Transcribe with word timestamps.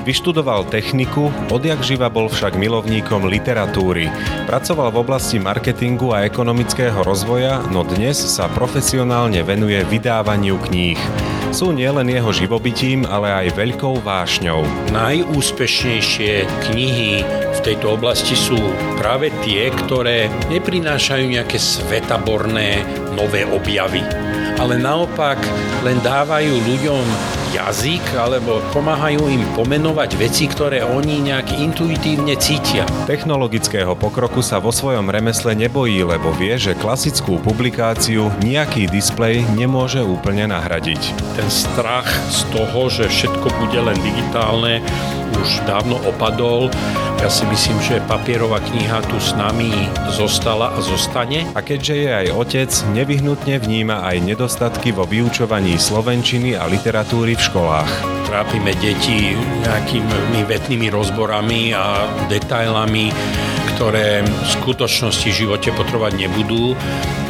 Vyštudoval 0.00 0.64
techniku, 0.72 1.28
odjak 1.52 1.84
živa 1.84 2.08
bol 2.08 2.32
však 2.32 2.56
milovníkom 2.56 3.28
literatúry. 3.28 4.08
Pracoval 4.48 4.88
v 4.96 5.00
oblasti 5.04 5.36
marketingu 5.36 6.16
a 6.16 6.24
ekonomického 6.24 7.04
rozvoja, 7.04 7.60
no 7.68 7.84
dnes 7.84 8.16
sa 8.16 8.48
profesionálne 8.48 9.44
venuje 9.44 9.76
vydávaniu 9.84 10.56
kníh. 10.56 10.96
Sú 11.52 11.76
nielen 11.76 12.08
jeho 12.08 12.32
živobytím, 12.32 13.04
ale 13.04 13.44
aj 13.44 13.58
veľkou 13.60 14.00
vášňou. 14.00 14.64
Najúspešnejšie 14.94 16.48
knihy 16.70 17.26
v 17.26 17.58
tejto 17.60 18.00
oblasti 18.00 18.32
sú 18.32 18.56
práve 18.96 19.28
tie, 19.44 19.68
ktoré 19.68 20.32
neprinášajú 20.48 21.24
nejaké 21.28 21.60
svetaborné 21.60 22.86
nové 23.12 23.44
objavy 23.44 24.00
ale 24.60 24.76
naopak 24.76 25.40
len 25.80 25.96
dávajú 26.04 26.52
ľuďom 26.52 27.39
jazyk 27.50 28.14
alebo 28.14 28.62
pomáhajú 28.70 29.26
im 29.26 29.42
pomenovať 29.58 30.10
veci, 30.18 30.46
ktoré 30.46 30.86
oni 30.86 31.26
nejak 31.30 31.58
intuitívne 31.58 32.38
cítia. 32.38 32.86
Technologického 33.10 33.98
pokroku 33.98 34.38
sa 34.40 34.62
vo 34.62 34.70
svojom 34.70 35.10
remesle 35.10 35.58
nebojí, 35.58 36.06
lebo 36.06 36.30
vie, 36.38 36.54
že 36.54 36.78
klasickú 36.78 37.42
publikáciu 37.42 38.30
nejaký 38.42 38.86
displej 38.86 39.42
nemôže 39.58 40.02
úplne 40.02 40.46
nahradiť. 40.46 41.02
Ten 41.34 41.48
strach 41.50 42.08
z 42.30 42.46
toho, 42.54 42.86
že 42.86 43.10
všetko 43.10 43.48
bude 43.58 43.78
len 43.82 43.98
digitálne, 43.98 44.78
už 45.40 45.62
dávno 45.66 45.98
opadol 46.06 46.70
ja 47.20 47.28
si 47.28 47.44
myslím, 47.52 47.76
že 47.84 48.00
papierová 48.08 48.64
kniha 48.64 49.04
tu 49.04 49.20
s 49.20 49.36
nami 49.36 49.68
zostala 50.08 50.72
a 50.72 50.80
zostane. 50.80 51.44
A 51.52 51.60
keďže 51.60 51.94
je 52.00 52.08
aj 52.08 52.26
otec, 52.32 52.70
nevyhnutne 52.96 53.60
vníma 53.60 54.08
aj 54.08 54.24
nedostatky 54.24 54.88
vo 54.96 55.04
vyučovaní 55.04 55.76
slovenčiny 55.76 56.56
a 56.56 56.64
literatúry 56.64 57.36
v 57.36 57.39
školách. 57.40 57.90
Trápime 58.28 58.76
deti 58.76 59.32
nejakými 59.64 60.44
vetnými 60.44 60.92
rozborami 60.92 61.72
a 61.72 62.04
detailami, 62.28 63.08
ktoré 63.80 64.20
v 64.20 64.44
skutočnosti 64.60 65.24
v 65.24 65.38
živote 65.40 65.72
potrebovať 65.72 66.12
nebudú, 66.20 66.76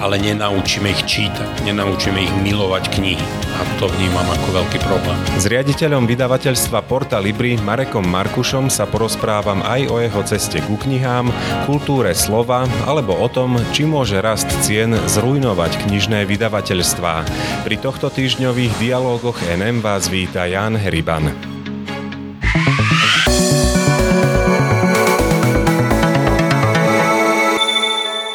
ale 0.03 0.19
nenaučíme 0.19 0.91
ich 0.91 1.07
čítať, 1.07 1.63
nenaučíme 1.63 2.19
ich 2.27 2.35
milovať 2.43 2.91
knihy. 2.91 3.23
A 3.55 3.63
to 3.79 3.87
vnímam 3.87 4.27
ako 4.27 4.59
veľký 4.59 4.83
problém. 4.83 5.15
S 5.39 5.47
riaditeľom 5.47 6.11
vydavateľstva 6.11 6.83
Porta 6.91 7.23
Libri 7.23 7.55
Marekom 7.55 8.03
Markušom 8.03 8.67
sa 8.67 8.91
porozprávam 8.91 9.63
aj 9.63 9.95
o 9.95 10.03
jeho 10.03 10.23
ceste 10.27 10.59
ku 10.67 10.75
knihám, 10.75 11.31
kultúre 11.71 12.19
slova 12.19 12.67
alebo 12.83 13.15
o 13.15 13.31
tom, 13.31 13.55
či 13.71 13.87
môže 13.87 14.19
rast 14.19 14.51
cien 14.67 14.91
zrujnovať 15.07 15.87
knižné 15.87 16.27
vydavateľstvá. 16.27 17.15
Pri 17.63 17.77
tohto 17.79 18.11
týždňových 18.11 18.75
dialógoch 18.83 19.39
NM 19.55 19.87
vás 19.87 20.11
víta 20.11 20.51
Jan 20.51 20.75
Heriban. 20.75 21.50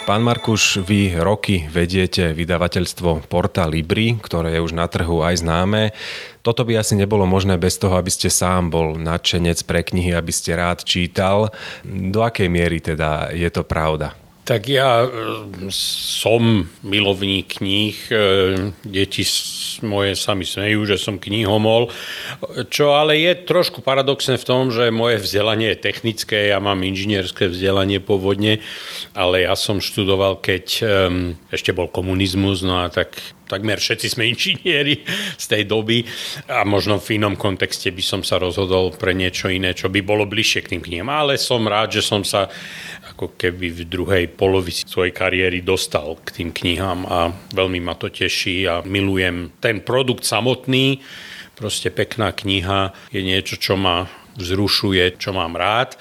Pán 0.05 0.21
Markuš, 0.21 0.85
vy 0.85 1.17
roky 1.17 1.65
vediete 1.65 2.29
vydavateľstvo 2.37 3.25
Porta 3.25 3.65
Libri, 3.65 4.13
ktoré 4.13 4.53
je 4.53 4.61
už 4.61 4.77
na 4.77 4.85
trhu 4.85 5.25
aj 5.25 5.41
známe. 5.41 5.97
Toto 6.45 6.61
by 6.61 6.77
asi 6.77 6.93
nebolo 6.93 7.25
možné 7.25 7.57
bez 7.57 7.81
toho, 7.81 7.97
aby 7.97 8.13
ste 8.13 8.29
sám 8.29 8.69
bol 8.69 9.01
nadšenec 9.01 9.65
pre 9.65 9.81
knihy, 9.81 10.13
aby 10.13 10.29
ste 10.29 10.53
rád 10.53 10.85
čítal. 10.85 11.49
Do 11.81 12.21
akej 12.21 12.53
miery 12.53 12.85
teda 12.85 13.33
je 13.33 13.49
to 13.49 13.65
pravda? 13.65 14.13
Tak 14.45 14.69
ja 14.69 15.01
e, 15.01 15.09
som 15.73 16.69
milovník 16.85 17.57
kníh, 17.57 17.97
e, 18.13 18.21
deti 18.85 19.25
moje 19.81 20.13
sa 20.13 20.37
smejú, 20.37 20.85
že 20.85 21.01
som 21.01 21.17
knihomol, 21.17 21.89
čo 22.69 22.93
ale 22.93 23.17
je 23.17 23.41
trošku 23.41 23.81
paradoxné 23.81 24.37
v 24.37 24.45
tom, 24.45 24.69
že 24.69 24.93
moje 24.93 25.17
vzdelanie 25.17 25.73
je 25.73 25.81
technické, 25.81 26.53
ja 26.53 26.61
mám 26.61 26.85
inžinierské 26.85 27.49
vzdelanie 27.49 27.97
pôvodne, 27.97 28.61
ale 29.17 29.49
ja 29.49 29.57
som 29.57 29.81
študoval, 29.81 30.39
keď 30.39 30.65
ešte 31.51 31.75
bol 31.75 31.89
komunizmus, 31.89 32.61
no 32.61 32.85
a 32.85 32.93
tak 32.93 33.17
takmer 33.45 33.77
všetci 33.77 34.07
sme 34.09 34.27
inžinieri 34.33 35.05
z 35.37 35.45
tej 35.45 35.63
doby 35.69 36.03
a 36.49 36.65
možno 36.65 36.97
v 36.97 37.21
inom 37.21 37.37
kontexte 37.37 37.93
by 37.93 38.03
som 38.03 38.21
sa 38.25 38.41
rozhodol 38.41 38.93
pre 38.93 39.13
niečo 39.13 39.47
iné, 39.49 39.77
čo 39.77 39.87
by 39.87 40.01
bolo 40.01 40.25
bližšie 40.25 40.65
k 40.65 40.71
tým 40.75 40.81
knihám. 40.81 41.09
Ale 41.09 41.37
som 41.37 41.61
rád, 41.65 42.01
že 42.01 42.03
som 42.03 42.25
sa 42.25 42.49
ako 43.15 43.39
keby 43.39 43.71
v 43.71 43.81
druhej 43.87 44.25
polovici 44.35 44.83
svojej 44.83 45.15
kariéry 45.15 45.63
dostal 45.63 46.19
k 46.19 46.35
tým 46.35 46.49
knihám 46.51 47.07
a 47.07 47.31
veľmi 47.55 47.79
ma 47.79 47.95
to 47.95 48.11
teší 48.11 48.67
a 48.67 48.83
milujem 48.83 49.55
ten 49.63 49.79
produkt 49.79 50.27
samotný. 50.27 50.99
Proste 51.55 51.95
pekná 51.95 52.35
kniha 52.35 52.91
je 53.15 53.23
niečo, 53.23 53.55
čo 53.55 53.79
ma 53.79 54.03
vzrušuje, 54.35 55.15
čo 55.15 55.31
mám 55.31 55.55
rád. 55.55 55.95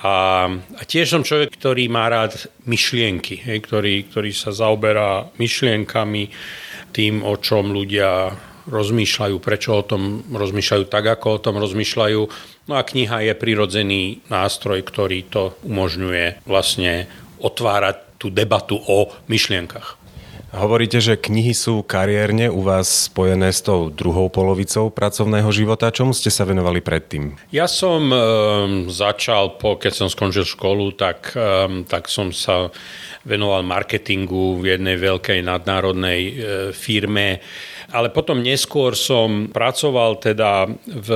A, 0.00 0.48
a 0.48 0.82
tiež 0.88 1.12
som 1.12 1.20
človek, 1.20 1.52
ktorý 1.60 1.92
má 1.92 2.08
rád 2.08 2.48
myšlienky, 2.64 3.44
hej, 3.44 3.60
ktorý, 3.60 4.08
ktorý 4.08 4.32
sa 4.32 4.48
zaoberá 4.48 5.28
myšlienkami, 5.36 6.32
tým, 6.96 7.20
o 7.20 7.36
čom 7.36 7.68
ľudia 7.68 8.32
rozmýšľajú, 8.68 9.36
prečo 9.40 9.80
o 9.80 9.86
tom 9.86 10.26
rozmýšľajú 10.28 10.84
tak, 10.90 11.04
ako 11.20 11.26
o 11.36 11.42
tom 11.42 11.56
rozmýšľajú. 11.60 12.20
No 12.68 12.74
a 12.76 12.82
kniha 12.82 13.30
je 13.30 13.34
prirodzený 13.38 14.02
nástroj, 14.28 14.84
ktorý 14.84 15.24
to 15.28 15.56
umožňuje 15.64 16.44
vlastne 16.44 17.08
otvárať 17.40 18.20
tú 18.20 18.28
debatu 18.28 18.76
o 18.76 19.08
myšlienkach. 19.32 20.00
Hovoríte, 20.50 20.98
že 20.98 21.14
knihy 21.14 21.54
sú 21.54 21.86
kariérne 21.86 22.50
u 22.50 22.66
vás 22.66 23.06
spojené 23.06 23.54
s 23.54 23.62
tou 23.62 23.86
druhou 23.86 24.26
polovicou 24.26 24.90
pracovného 24.90 25.46
života. 25.54 25.94
Čomu 25.94 26.10
ste 26.10 26.26
sa 26.26 26.42
venovali 26.42 26.82
predtým? 26.82 27.38
Ja 27.54 27.70
som 27.70 28.10
um, 28.10 28.90
začal, 28.90 29.62
po, 29.62 29.78
keď 29.78 29.92
som 29.94 30.08
skončil 30.10 30.42
školu, 30.42 30.98
tak, 30.98 31.38
um, 31.38 31.86
tak 31.86 32.10
som 32.10 32.34
sa 32.34 32.66
venoval 33.22 33.62
marketingu 33.62 34.58
v 34.58 34.74
jednej 34.74 34.98
veľkej 34.98 35.38
nadnárodnej 35.38 36.20
uh, 36.26 36.34
firme 36.74 37.38
ale 37.90 38.14
potom 38.14 38.38
neskôr 38.38 38.94
som 38.94 39.50
pracoval 39.50 40.22
teda 40.22 40.70
v 40.86 41.10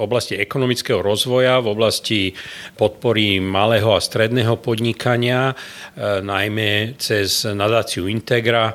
oblasti 0.00 0.40
ekonomického 0.40 1.04
rozvoja, 1.04 1.60
v 1.60 1.68
oblasti 1.72 2.20
podpory 2.76 3.40
malého 3.40 3.92
a 3.92 4.00
stredného 4.00 4.56
podnikania, 4.60 5.52
e, 5.52 5.54
najmä 6.24 6.96
cez 6.96 7.44
nadáciu 7.44 8.08
Integra. 8.08 8.72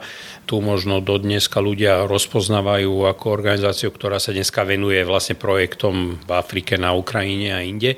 Tu 0.49 0.59
možno 0.59 0.99
do 0.99 1.15
dneska 1.15 1.63
ľudia 1.63 2.03
rozpoznávajú 2.09 3.07
ako 3.07 3.25
organizáciu, 3.31 3.87
ktorá 3.93 4.19
sa 4.19 4.35
dneska 4.35 4.67
venuje 4.67 4.99
vlastne 5.07 5.39
projektom 5.39 6.19
v 6.19 6.31
Afrike, 6.35 6.75
na 6.75 6.91
Ukrajine 6.91 7.55
a 7.55 7.63
inde 7.63 7.95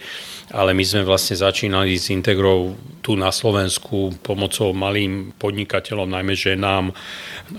ale 0.54 0.78
my 0.78 0.86
sme 0.86 1.02
vlastne 1.02 1.34
začínali 1.34 1.98
s 1.98 2.14
Integrou 2.14 2.78
tu 3.02 3.18
na 3.18 3.34
Slovensku 3.34 4.14
pomocou 4.22 4.70
malým 4.70 5.34
podnikateľom, 5.42 6.14
najmä 6.14 6.38
ženám, 6.38 6.94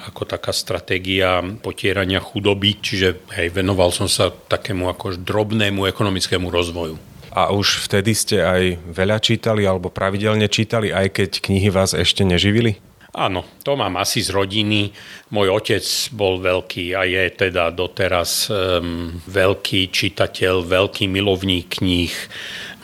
ako 0.07 0.23
taká 0.23 0.55
stratégia 0.55 1.43
potierania 1.59 2.23
chudoby, 2.23 2.79
čiže 2.79 3.19
hej, 3.35 3.51
venoval 3.51 3.91
som 3.91 4.07
sa 4.07 4.31
takému 4.31 4.87
ako 4.87 5.19
drobnému 5.19 5.91
ekonomickému 5.91 6.47
rozvoju. 6.49 6.95
A 7.35 7.51
už 7.51 7.83
vtedy 7.91 8.15
ste 8.15 8.47
aj 8.47 8.79
veľa 8.95 9.19
čítali 9.19 9.67
alebo 9.67 9.91
pravidelne 9.91 10.47
čítali, 10.47 10.95
aj 10.95 11.19
keď 11.19 11.31
knihy 11.43 11.75
vás 11.75 11.91
ešte 11.91 12.23
neživili? 12.23 12.79
Áno, 13.15 13.47
to 13.63 13.79
mám 13.79 13.95
asi 14.03 14.27
z 14.27 14.35
rodiny. 14.35 14.91
Môj 15.31 15.55
otec 15.55 15.87
bol 16.11 16.43
veľký 16.43 16.99
a 16.99 17.07
je 17.07 17.47
teda 17.47 17.71
doteraz 17.71 18.51
um, 18.51 19.15
veľký 19.31 19.95
čitateľ, 19.95 20.67
veľký 20.67 21.07
milovník 21.07 21.79
kníh 21.79 22.15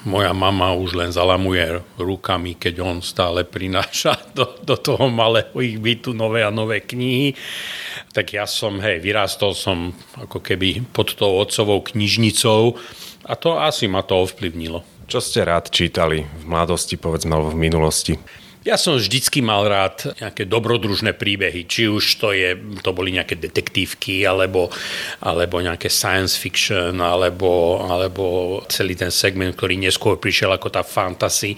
moja 0.05 0.33
mama 0.33 0.73
už 0.73 0.97
len 0.97 1.11
zalamuje 1.13 1.81
rukami, 2.01 2.57
keď 2.57 2.81
on 2.81 2.97
stále 3.05 3.45
prináša 3.45 4.17
do, 4.39 4.49
do 4.65 4.77
toho 4.77 5.13
malého 5.13 5.53
ich 5.61 5.77
bytu 5.77 6.17
nové 6.17 6.41
a 6.41 6.55
nové 6.55 6.81
knihy. 6.81 7.37
Tak 8.17 8.33
ja 8.33 8.49
som, 8.49 8.81
hej, 8.81 9.03
vyrástol 9.05 9.53
som 9.53 9.93
ako 10.17 10.41
keby 10.41 10.89
pod 10.95 11.15
tou 11.15 11.37
otcovou 11.37 11.85
knižnicou 11.85 12.81
a 13.29 13.37
to 13.37 13.61
asi 13.61 13.87
ma 13.87 14.01
to 14.01 14.25
ovplyvnilo. 14.25 14.83
Čo 15.11 15.19
ste 15.19 15.43
rád 15.43 15.75
čítali 15.75 16.23
v 16.23 16.45
mladosti, 16.47 16.95
povedzme, 16.95 17.35
alebo 17.35 17.51
v 17.51 17.63
minulosti? 17.67 18.15
Ja 18.61 18.77
som 18.77 19.01
vždycky 19.01 19.41
mal 19.41 19.65
rád 19.65 20.21
nejaké 20.21 20.45
dobrodružné 20.45 21.17
príbehy, 21.17 21.65
či 21.65 21.89
už 21.89 22.21
to, 22.21 22.37
je, 22.37 22.53
to 22.85 22.93
boli 22.93 23.09
nejaké 23.09 23.41
detektívky, 23.41 24.21
alebo, 24.29 24.69
alebo 25.25 25.65
nejaké 25.65 25.89
science 25.89 26.37
fiction, 26.37 27.01
alebo, 27.01 27.81
alebo 27.89 28.61
celý 28.69 29.01
ten 29.01 29.09
segment, 29.09 29.57
ktorý 29.57 29.81
neskôr 29.81 30.21
prišiel 30.21 30.53
ako 30.53 30.69
tá 30.69 30.85
fantasy. 30.85 31.57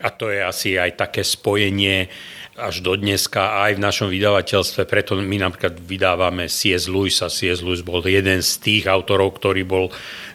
A 0.00 0.08
to 0.08 0.32
je 0.32 0.40
asi 0.40 0.80
aj 0.80 0.96
také 0.96 1.20
spojenie 1.20 2.08
až 2.56 2.80
do 2.80 2.96
dneska 2.96 3.60
aj 3.68 3.76
v 3.76 3.84
našom 3.84 4.08
vydavateľstve, 4.08 4.88
preto 4.88 5.18
my 5.20 5.36
napríklad 5.42 5.76
vydávame 5.76 6.48
C.S. 6.48 6.88
Lewis 6.88 7.20
a 7.20 7.28
C.S. 7.28 7.60
Lewis 7.60 7.84
bol 7.84 8.00
jeden 8.00 8.40
z 8.40 8.52
tých 8.64 8.84
autorov, 8.88 9.36
ktorý 9.42 9.66
bol 9.66 9.90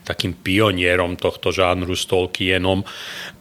takým 0.06 0.38
pionierom 0.38 1.18
tohto 1.18 1.50
žánru 1.50 1.98
s 1.98 2.06
Tolkienom, 2.06 2.86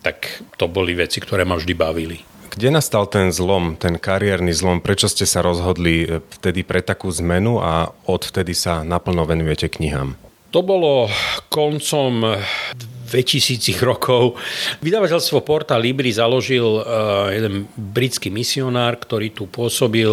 tak 0.01 0.41
to 0.57 0.71
boli 0.71 0.97
veci, 0.97 1.19
ktoré 1.21 1.45
ma 1.45 1.59
vždy 1.59 1.75
bavili. 1.77 2.38
Kde 2.49 2.69
nastal 2.73 3.05
ten 3.11 3.29
zlom, 3.35 3.77
ten 3.77 4.01
kariérny 4.01 4.55
zlom? 4.57 4.81
Prečo 4.81 5.11
ste 5.11 5.29
sa 5.29 5.45
rozhodli 5.45 6.09
e, 6.09 6.25
vtedy 6.41 6.65
pre 6.65 6.81
takú 6.81 7.13
zmenu 7.13 7.61
a 7.61 7.93
odvtedy 8.09 8.57
sa 8.57 8.87
naplno 8.87 9.29
venujete 9.29 9.69
knihám? 9.69 10.17
To 10.57 10.65
bolo 10.65 11.13
koncom 11.53 12.25
2000 13.09 13.85
rokov. 13.85 14.41
Vydavateľstvo 14.81 15.45
Porta 15.45 15.77
Libri 15.77 16.09
založil 16.09 16.65
uh, 16.65 17.29
jeden 17.29 17.69
britský 17.77 18.33
misionár, 18.33 18.97
ktorý 18.97 19.37
tu 19.37 19.45
pôsobil 19.49 20.09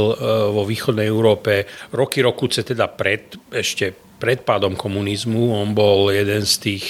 vo 0.52 0.64
východnej 0.68 1.08
Európe 1.08 1.68
roky 1.96 2.20
rokuce, 2.20 2.68
teda 2.68 2.92
pred, 2.92 3.32
ešte 3.48 3.96
pred 4.20 4.44
pádom 4.44 4.76
komunizmu. 4.76 5.56
On 5.56 5.72
bol 5.76 6.12
jeden 6.12 6.44
z 6.44 6.56
tých 6.60 6.86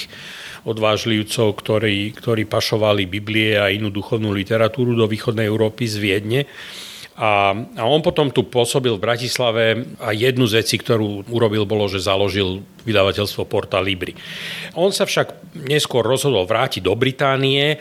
odvážlivcov, 0.66 1.54
ktorí, 1.62 2.10
ktorí 2.18 2.42
pašovali 2.50 3.06
Biblie 3.06 3.54
a 3.54 3.70
inú 3.70 3.94
duchovnú 3.94 4.34
literatúru 4.34 4.98
do 4.98 5.06
východnej 5.06 5.46
Európy 5.46 5.86
z 5.86 5.96
Viedne. 6.02 6.40
A, 7.16 7.56
a 7.56 7.82
on 7.88 8.04
potom 8.04 8.28
tu 8.28 8.44
pôsobil 8.44 8.92
v 8.92 9.00
Bratislave 9.00 9.64
a 10.02 10.12
jednu 10.12 10.44
z 10.44 10.60
vecí, 10.60 10.76
ktorú 10.76 11.24
urobil, 11.32 11.64
bolo, 11.64 11.88
že 11.88 12.04
založil 12.04 12.60
vydavateľstvo 12.84 13.48
Porta 13.48 13.80
Libri. 13.80 14.12
On 14.76 14.92
sa 14.92 15.08
však 15.08 15.56
neskôr 15.64 16.04
rozhodol 16.04 16.44
vrátiť 16.44 16.84
do 16.84 16.92
Británie 16.92 17.80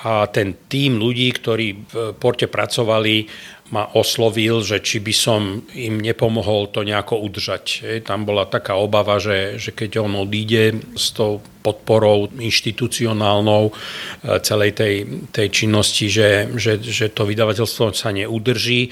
a 0.00 0.24
ten 0.32 0.56
tým 0.68 0.96
ľudí, 0.96 1.28
ktorí 1.36 1.66
v 1.92 1.94
Porte 2.16 2.48
pracovali, 2.48 3.28
ma 3.70 3.86
oslovil, 3.94 4.66
že 4.66 4.82
či 4.82 4.98
by 4.98 5.14
som 5.14 5.62
im 5.78 6.02
nepomohol 6.02 6.74
to 6.74 6.82
nejako 6.82 7.22
udržať. 7.22 7.86
Tam 8.02 8.26
bola 8.26 8.50
taká 8.50 8.74
obava, 8.74 9.22
že, 9.22 9.62
že 9.62 9.70
keď 9.70 10.02
on 10.02 10.18
odíde 10.18 10.82
s 10.98 11.14
tou 11.14 11.38
podporou 11.62 12.26
inštitucionálnou 12.34 13.70
e, 13.70 13.72
celej 14.42 14.74
tej, 14.74 14.94
tej 15.30 15.48
činnosti, 15.54 16.10
že, 16.10 16.50
že, 16.58 16.82
že 16.82 17.14
to 17.14 17.22
vydavateľstvo 17.22 17.94
sa 17.94 18.10
neudrží. 18.10 18.90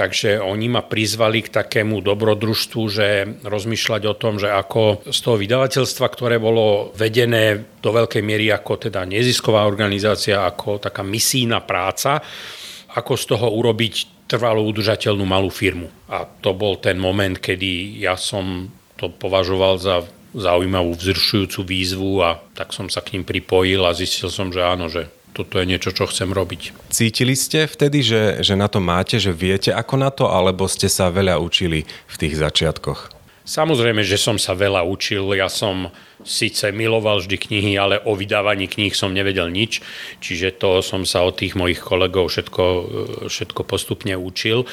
Takže 0.00 0.40
oni 0.40 0.72
ma 0.72 0.80
prizvali 0.80 1.44
k 1.44 1.52
takému 1.60 2.00
dobrodružstvu, 2.00 2.82
že 2.88 3.36
rozmýšľať 3.44 4.02
o 4.08 4.14
tom, 4.16 4.40
že 4.40 4.48
ako 4.48 5.04
z 5.04 5.18
toho 5.20 5.36
vydavateľstva, 5.36 6.06
ktoré 6.08 6.40
bolo 6.40 6.88
vedené 6.96 7.60
do 7.84 7.92
veľkej 7.92 8.24
miery 8.24 8.48
ako 8.48 8.88
teda 8.88 9.04
nezisková 9.04 9.68
organizácia, 9.68 10.40
ako 10.40 10.80
taká 10.80 11.04
misijná 11.04 11.60
práca, 11.60 12.16
ako 12.96 13.12
z 13.12 13.24
toho 13.28 13.52
urobiť 13.60 14.24
trvalo 14.24 14.64
udržateľnú 14.72 15.28
malú 15.28 15.52
firmu. 15.52 15.92
A 16.08 16.24
to 16.24 16.56
bol 16.56 16.80
ten 16.80 16.96
moment, 16.96 17.36
kedy 17.36 18.00
ja 18.00 18.16
som 18.16 18.72
to 18.96 19.12
považoval 19.12 19.76
za 19.76 20.00
zaujímavú, 20.32 20.96
vzrušujúcu 20.96 21.60
výzvu 21.66 22.24
a 22.24 22.40
tak 22.56 22.72
som 22.72 22.88
sa 22.88 23.04
k 23.04 23.18
ním 23.18 23.28
pripojil 23.28 23.84
a 23.84 23.92
zistil 23.92 24.32
som, 24.32 24.48
že 24.48 24.64
áno, 24.64 24.88
že 24.88 25.10
toto 25.30 25.62
je 25.62 25.66
niečo, 25.66 25.94
čo 25.94 26.10
chcem 26.10 26.30
robiť. 26.30 26.90
Cítili 26.90 27.38
ste 27.38 27.70
vtedy, 27.70 28.02
že, 28.02 28.22
že 28.42 28.54
na 28.58 28.66
to 28.66 28.82
máte, 28.82 29.16
že 29.16 29.30
viete 29.30 29.70
ako 29.70 29.94
na 29.96 30.10
to, 30.10 30.26
alebo 30.26 30.66
ste 30.66 30.90
sa 30.90 31.08
veľa 31.08 31.38
učili 31.38 31.86
v 31.86 32.16
tých 32.18 32.38
začiatkoch? 32.38 33.10
Samozrejme, 33.46 34.06
že 34.06 34.20
som 34.20 34.38
sa 34.38 34.54
veľa 34.54 34.86
učil. 34.86 35.34
Ja 35.34 35.50
som 35.50 35.90
síce 36.24 36.72
miloval 36.72 37.20
vždy 37.20 37.36
knihy, 37.36 37.72
ale 37.76 38.00
o 38.02 38.16
vydávaní 38.16 38.68
kníh 38.68 38.92
som 38.92 39.12
nevedel 39.12 39.48
nič, 39.48 39.80
čiže 40.20 40.56
to 40.60 40.84
som 40.84 41.08
sa 41.08 41.24
od 41.24 41.36
tých 41.36 41.56
mojich 41.56 41.80
kolegov 41.80 42.28
všetko, 42.28 42.64
všetko 43.26 43.60
postupne 43.64 44.14
učil. 44.16 44.68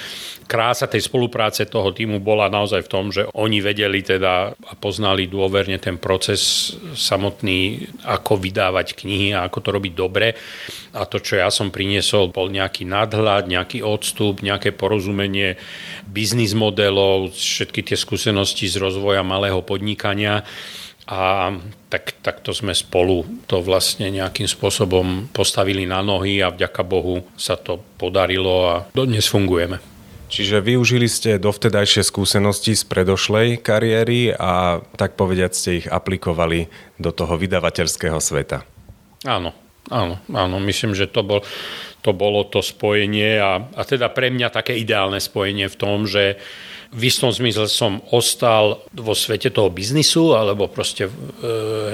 Krása 0.48 0.88
tej 0.88 1.04
spolupráce 1.04 1.68
toho 1.68 1.92
týmu 1.92 2.24
bola 2.24 2.48
naozaj 2.48 2.88
v 2.88 2.92
tom, 2.92 3.12
že 3.12 3.28
oni 3.36 3.60
vedeli 3.60 4.00
teda 4.00 4.56
a 4.56 4.74
poznali 4.80 5.28
dôverne 5.28 5.76
ten 5.80 6.00
proces 6.00 6.72
samotný, 6.96 7.88
ako 8.08 8.40
vydávať 8.40 8.96
knihy 8.96 9.36
a 9.36 9.48
ako 9.48 9.60
to 9.60 9.70
robiť 9.76 9.94
dobre. 9.94 10.28
A 10.96 11.04
to, 11.04 11.20
čo 11.20 11.36
ja 11.40 11.52
som 11.52 11.70
priniesol, 11.70 12.32
bol 12.32 12.48
nejaký 12.48 12.88
nadhľad, 12.88 13.52
nejaký 13.52 13.84
odstup, 13.84 14.40
nejaké 14.40 14.72
porozumenie 14.72 15.60
biznis 16.08 16.56
modelov, 16.56 17.36
všetky 17.36 17.84
tie 17.84 18.00
skúsenosti 18.00 18.72
z 18.72 18.80
rozvoja 18.80 19.22
malého 19.22 19.60
podnikania 19.60 20.48
a 21.08 21.56
tak, 21.88 22.20
takto 22.20 22.52
sme 22.52 22.76
spolu 22.76 23.24
to 23.48 23.64
vlastne 23.64 24.12
nejakým 24.12 24.46
spôsobom 24.46 25.32
postavili 25.32 25.88
na 25.88 26.04
nohy 26.04 26.44
a 26.44 26.52
vďaka 26.52 26.84
Bohu 26.84 27.24
sa 27.40 27.56
to 27.56 27.80
podarilo 27.96 28.68
a 28.68 28.76
dodnes 28.92 29.24
fungujeme. 29.24 29.80
Čiže 30.28 30.60
využili 30.60 31.08
ste 31.08 31.40
dovtedajšie 31.40 32.04
skúsenosti 32.04 32.76
z 32.76 32.84
predošlej 32.84 33.64
kariéry 33.64 34.36
a 34.36 34.84
tak 35.00 35.16
povediať 35.16 35.52
ste 35.56 35.70
ich 35.80 35.88
aplikovali 35.88 36.68
do 37.00 37.16
toho 37.16 37.40
vydavateľského 37.40 38.20
sveta. 38.20 38.68
Áno, 39.24 39.56
áno, 39.88 40.20
áno. 40.28 40.56
Myslím, 40.60 40.92
že 40.92 41.08
to, 41.08 41.24
bol, 41.24 41.48
to 42.04 42.12
bolo 42.12 42.44
to 42.44 42.60
spojenie 42.60 43.40
a, 43.40 43.64
a 43.72 43.82
teda 43.88 44.12
pre 44.12 44.28
mňa 44.28 44.52
také 44.52 44.76
ideálne 44.76 45.24
spojenie 45.24 45.72
v 45.72 45.80
tom, 45.80 46.04
že 46.04 46.36
v 46.92 47.02
istom 47.12 47.36
zmysle 47.36 47.68
som 47.68 48.00
ostal 48.16 48.80
vo 48.96 49.12
svete 49.12 49.52
toho 49.52 49.68
biznisu, 49.68 50.32
alebo 50.32 50.72
proste, 50.72 51.08
e, 51.08 51.12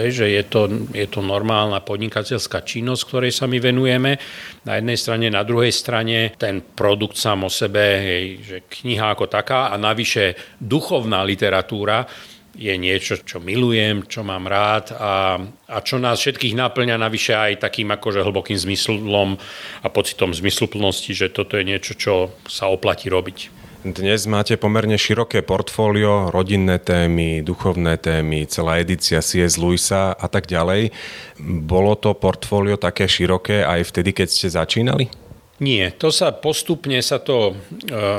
hej, 0.06 0.12
že 0.22 0.25
je 0.30 0.44
to, 0.45 0.62
je 0.94 1.07
to 1.10 1.25
normálna 1.25 1.81
podnikateľská 1.81 2.62
činnosť, 2.62 3.01
ktorej 3.10 3.31
sa 3.34 3.50
my 3.50 3.57
venujeme. 3.57 4.22
Na 4.69 4.78
jednej 4.78 4.98
strane, 4.98 5.28
na 5.34 5.42
druhej 5.42 5.74
strane 5.74 6.38
ten 6.38 6.62
produkt 6.62 7.18
sám 7.18 7.45
o 7.45 7.51
sebe, 7.51 7.86
hej, 8.00 8.25
že 8.45 8.57
kniha 8.69 9.18
ako 9.18 9.25
taká 9.25 9.74
a 9.74 9.75
navyše 9.81 10.38
duchovná 10.62 11.25
literatúra, 11.25 12.06
je 12.54 12.69
niečo, 12.78 13.18
čo 13.18 13.42
milujem, 13.42 14.06
čo 14.06 14.22
mám 14.22 14.46
rád 14.46 14.94
a, 14.94 15.42
a 15.74 15.78
čo 15.81 15.98
nás 15.98 16.22
všetkých 16.22 16.54
naplňa 16.54 17.01
navyše 17.01 17.34
aj 17.34 17.66
takým 17.66 17.89
akože 17.89 18.22
hlbokým 18.22 18.54
zmyslom 18.54 19.42
a 19.81 19.88
pocitom 19.89 20.30
zmysluplnosti, 20.30 21.18
že 21.18 21.34
toto 21.34 21.57
je 21.57 21.66
niečo, 21.66 21.98
čo 21.98 22.38
sa 22.46 22.69
oplatí 22.69 23.10
robiť. 23.10 23.62
Dnes 23.84 24.24
máte 24.32 24.56
pomerne 24.56 24.96
široké 24.96 25.44
portfólio, 25.44 26.32
rodinné 26.32 26.80
témy, 26.80 27.44
duchovné 27.44 28.00
témy, 28.00 28.48
celá 28.48 28.80
edícia 28.80 29.20
C.S. 29.20 29.60
Lewisa 29.60 30.16
a 30.16 30.28
tak 30.32 30.48
ďalej. 30.48 30.96
Bolo 31.44 32.00
to 32.00 32.16
portfólio 32.16 32.80
také 32.80 33.12
široké 33.12 33.60
aj 33.68 33.84
vtedy, 33.92 34.16
keď 34.16 34.28
ste 34.32 34.48
začínali? 34.56 35.12
Nie, 35.60 35.92
to 35.92 36.16
sa 36.16 36.32
postupne 36.32 36.96
sa 37.04 37.20
to 37.20 37.52
e, 37.52 37.54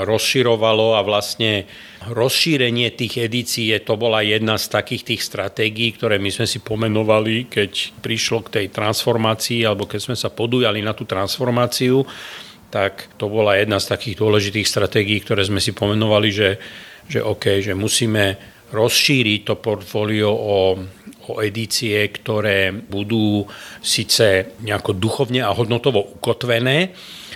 rozširovalo 0.05 0.95
a 0.97 1.01
vlastne 1.01 1.65
rozšírenie 2.13 2.93
tých 2.93 3.25
edícií 3.25 3.73
to 3.81 3.97
bola 3.97 4.21
jedna 4.21 4.61
z 4.61 4.69
takých 4.69 5.17
tých 5.17 5.23
stratégií, 5.25 5.97
ktoré 5.97 6.21
my 6.21 6.29
sme 6.29 6.45
si 6.45 6.61
pomenovali, 6.61 7.49
keď 7.49 8.05
prišlo 8.05 8.45
k 8.45 8.53
tej 8.61 8.67
transformácii 8.69 9.65
alebo 9.65 9.89
keď 9.89 10.13
sme 10.13 10.17
sa 10.17 10.29
podujali 10.29 10.85
na 10.85 10.93
tú 10.93 11.09
transformáciu 11.09 12.05
tak 12.75 13.15
to 13.15 13.31
bola 13.31 13.55
jedna 13.55 13.79
z 13.79 13.95
takých 13.95 14.19
dôležitých 14.19 14.67
stratégií, 14.67 15.23
ktoré 15.23 15.47
sme 15.47 15.63
si 15.63 15.71
pomenovali, 15.71 16.35
že, 16.35 16.59
že 17.07 17.23
OK, 17.23 17.63
že 17.63 17.79
musíme 17.79 18.35
rozšíriť 18.75 19.41
to 19.47 19.55
portfólio 19.63 20.35
o, 20.35 20.75
o 21.31 21.33
edície, 21.39 21.95
ktoré 22.11 22.75
budú 22.75 23.47
síce 23.79 24.59
nejako 24.59 24.99
duchovne 24.99 25.47
a 25.47 25.55
hodnotovo 25.55 26.03
ukotvené, 26.19 26.91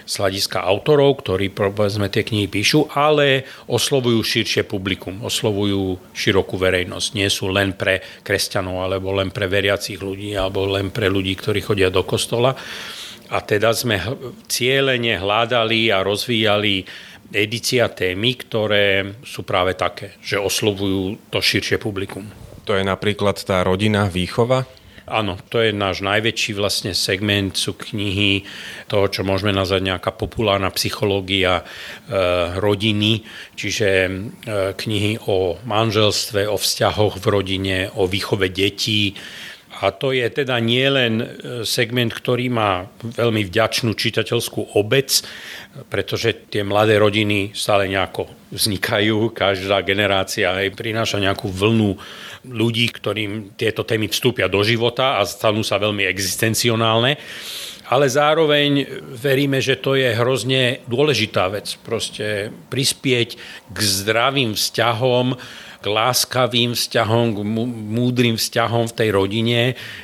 z 0.08 0.24
hľadiska 0.24 0.64
autorov, 0.64 1.20
ktorí 1.20 1.52
povedzme 1.52 2.08
tie 2.08 2.24
knihy 2.24 2.48
píšu, 2.48 2.88
ale 2.96 3.44
oslovujú 3.68 4.24
širšie 4.24 4.64
publikum, 4.64 5.20
oslovujú 5.20 6.00
širokú 6.16 6.56
verejnosť. 6.56 7.08
Nie 7.12 7.28
sú 7.28 7.52
len 7.52 7.76
pre 7.76 8.00
kresťanov, 8.24 8.88
alebo 8.88 9.12
len 9.12 9.28
pre 9.28 9.44
veriacich 9.44 10.00
ľudí, 10.00 10.32
alebo 10.32 10.64
len 10.64 10.88
pre 10.88 11.12
ľudí, 11.12 11.36
ktorí 11.36 11.60
chodia 11.60 11.92
do 11.92 12.08
kostola. 12.08 12.56
A 13.28 13.44
teda 13.44 13.76
sme 13.76 14.00
cieľene 14.48 15.20
hľadali 15.20 15.92
a 15.92 16.00
rozvíjali 16.00 16.88
edícia 17.28 17.92
témy, 17.92 18.40
ktoré 18.40 19.20
sú 19.20 19.44
práve 19.44 19.76
také, 19.76 20.16
že 20.24 20.40
oslovujú 20.40 21.28
to 21.28 21.38
širšie 21.44 21.76
publikum. 21.76 22.24
To 22.64 22.76
je 22.76 22.84
napríklad 22.84 23.36
tá 23.44 23.60
rodina 23.64 24.08
výchova? 24.08 24.64
Áno, 25.08 25.40
to 25.48 25.64
je 25.64 25.72
náš 25.72 26.04
najväčší 26.04 26.52
vlastne 26.52 26.92
segment, 26.92 27.56
sú 27.56 27.72
knihy 27.72 28.44
toho, 28.92 29.08
čo 29.08 29.24
môžeme 29.24 29.56
nazvať 29.56 29.88
nejaká 29.88 30.12
populárna 30.12 30.68
psychológia 30.76 31.60
e, 31.60 31.64
rodiny, 32.60 33.24
čiže 33.56 33.88
e, 33.88 34.10
knihy 34.76 35.24
o 35.24 35.56
manželstve, 35.64 36.44
o 36.44 36.60
vzťahoch 36.60 37.24
v 37.24 37.26
rodine, 37.32 37.78
o 37.96 38.04
výchove 38.04 38.52
detí, 38.52 39.16
a 39.78 39.94
to 39.94 40.10
je 40.10 40.26
teda 40.26 40.58
nielen 40.58 41.22
e, 41.22 41.26
segment, 41.62 42.10
ktorý 42.10 42.50
má 42.50 42.90
veľmi 42.98 43.46
vďačnú 43.46 43.94
čitateľskú 43.94 44.74
obec, 44.74 45.22
pretože 45.86 46.50
tie 46.50 46.66
mladé 46.66 46.98
rodiny 46.98 47.54
stále 47.54 47.86
nejako 47.86 48.26
vznikajú, 48.50 49.30
každá 49.30 49.86
generácia 49.86 50.50
aj 50.50 50.74
prináša 50.74 51.22
nejakú 51.22 51.46
vlnu 51.46 51.94
ľudí, 52.50 52.90
ktorým 52.90 53.54
tieto 53.54 53.86
témy 53.86 54.10
vstúpia 54.10 54.50
do 54.50 54.66
života 54.66 55.22
a 55.22 55.26
stanú 55.28 55.62
sa 55.62 55.78
veľmi 55.78 56.02
existencionálne. 56.10 57.14
Ale 57.88 58.04
zároveň 58.04 58.84
veríme, 59.16 59.64
že 59.64 59.80
to 59.80 59.96
je 59.96 60.12
hrozne 60.12 60.84
dôležitá 60.84 61.48
vec. 61.48 61.80
Proste 61.80 62.52
prispieť 62.68 63.40
k 63.72 63.78
zdravým 63.80 64.52
vzťahom, 64.52 65.32
k 65.78 65.84
láskavým 65.86 66.74
vzťahom, 66.74 67.26
k 67.34 67.40
múdrym 67.94 68.34
vzťahom 68.34 68.90
v 68.90 68.96
tej 68.98 69.08
rodine 69.14 69.60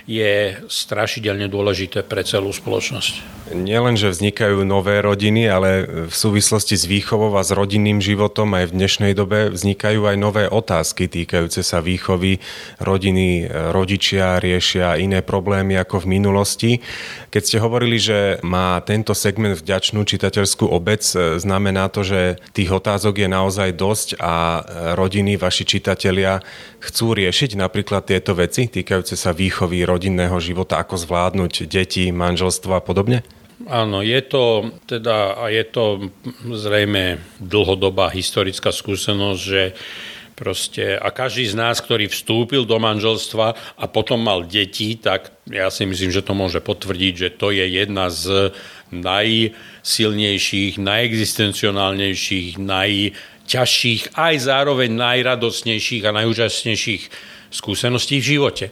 je 0.07 0.55
strašidelne 0.71 1.51
dôležité 1.51 2.07
pre 2.07 2.23
celú 2.23 2.55
spoločnosť. 2.55 3.44
Nielen, 3.45 4.01
že 4.01 4.09
vznikajú 4.09 4.65
nové 4.65 5.05
rodiny, 5.05 5.53
ale 5.53 5.85
v 6.09 6.15
súvislosti 6.17 6.81
s 6.81 6.89
výchovou 6.89 7.29
a 7.37 7.45
s 7.45 7.53
rodinným 7.53 8.01
životom 8.01 8.49
aj 8.57 8.73
v 8.73 8.77
dnešnej 8.81 9.13
dobe 9.13 9.53
vznikajú 9.53 10.01
aj 10.01 10.17
nové 10.17 10.45
otázky 10.49 11.13
týkajúce 11.13 11.61
sa 11.61 11.85
výchovy. 11.85 12.41
Rodiny, 12.81 13.45
rodičia 13.69 14.41
riešia 14.41 14.97
iné 14.97 15.21
problémy 15.21 15.77
ako 15.77 16.09
v 16.09 16.17
minulosti. 16.17 16.73
Keď 17.29 17.43
ste 17.45 17.59
hovorili, 17.61 18.01
že 18.01 18.41
má 18.41 18.81
tento 18.81 19.13
segment 19.13 19.61
vďačnú 19.61 20.09
čitateľskú 20.09 20.65
obec, 20.65 21.05
znamená 21.37 21.93
to, 21.93 22.01
že 22.01 22.41
tých 22.57 22.73
otázok 22.73 23.21
je 23.21 23.29
naozaj 23.29 23.77
dosť 23.77 24.09
a 24.25 24.65
rodiny, 24.97 25.37
vaši 25.37 25.69
čitatelia 25.69 26.41
chcú 26.81 27.13
riešiť 27.13 27.61
napríklad 27.61 28.09
tieto 28.09 28.33
veci 28.33 28.73
týkajúce 28.73 29.21
sa 29.21 29.37
výchovy 29.37 29.85
rodinného 29.85 30.41
života, 30.41 30.81
ako 30.81 30.97
zvládnuť 30.97 31.69
deti, 31.69 32.09
manželstvo 32.09 32.73
a 32.73 32.81
podobne? 32.81 33.21
Áno, 33.65 34.05
je 34.05 34.21
to 34.21 34.77
teda 34.85 35.41
a 35.41 35.49
je 35.49 35.65
to 35.65 36.13
zrejme 36.53 37.17
dlhodobá 37.41 38.13
historická 38.13 38.69
skúsenosť, 38.69 39.41
že 39.41 39.73
proste 40.37 40.99
a 40.99 41.09
každý 41.15 41.49
z 41.49 41.55
nás, 41.57 41.81
ktorý 41.81 42.11
vstúpil 42.11 42.69
do 42.69 42.77
manželstva 42.77 43.79
a 43.79 43.85
potom 43.89 44.21
mal 44.21 44.45
deti, 44.45 44.99
tak 44.99 45.33
ja 45.49 45.71
si 45.71 45.87
myslím, 45.87 46.11
že 46.13 46.27
to 46.27 46.35
môže 46.37 46.61
potvrdiť, 46.61 47.15
že 47.17 47.31
to 47.33 47.55
je 47.55 47.65
jedna 47.65 48.11
z 48.11 48.53
najsilnejších, 48.93 50.77
najexistencionálnejších, 50.77 52.61
najťažších, 52.61 54.03
aj 54.19 54.35
zároveň 54.45 54.91
najradosnejších 54.93 56.03
a 56.05 56.11
najúžasnejších 56.21 57.03
skúseností 57.55 58.19
v 58.19 58.29
živote. 58.35 58.67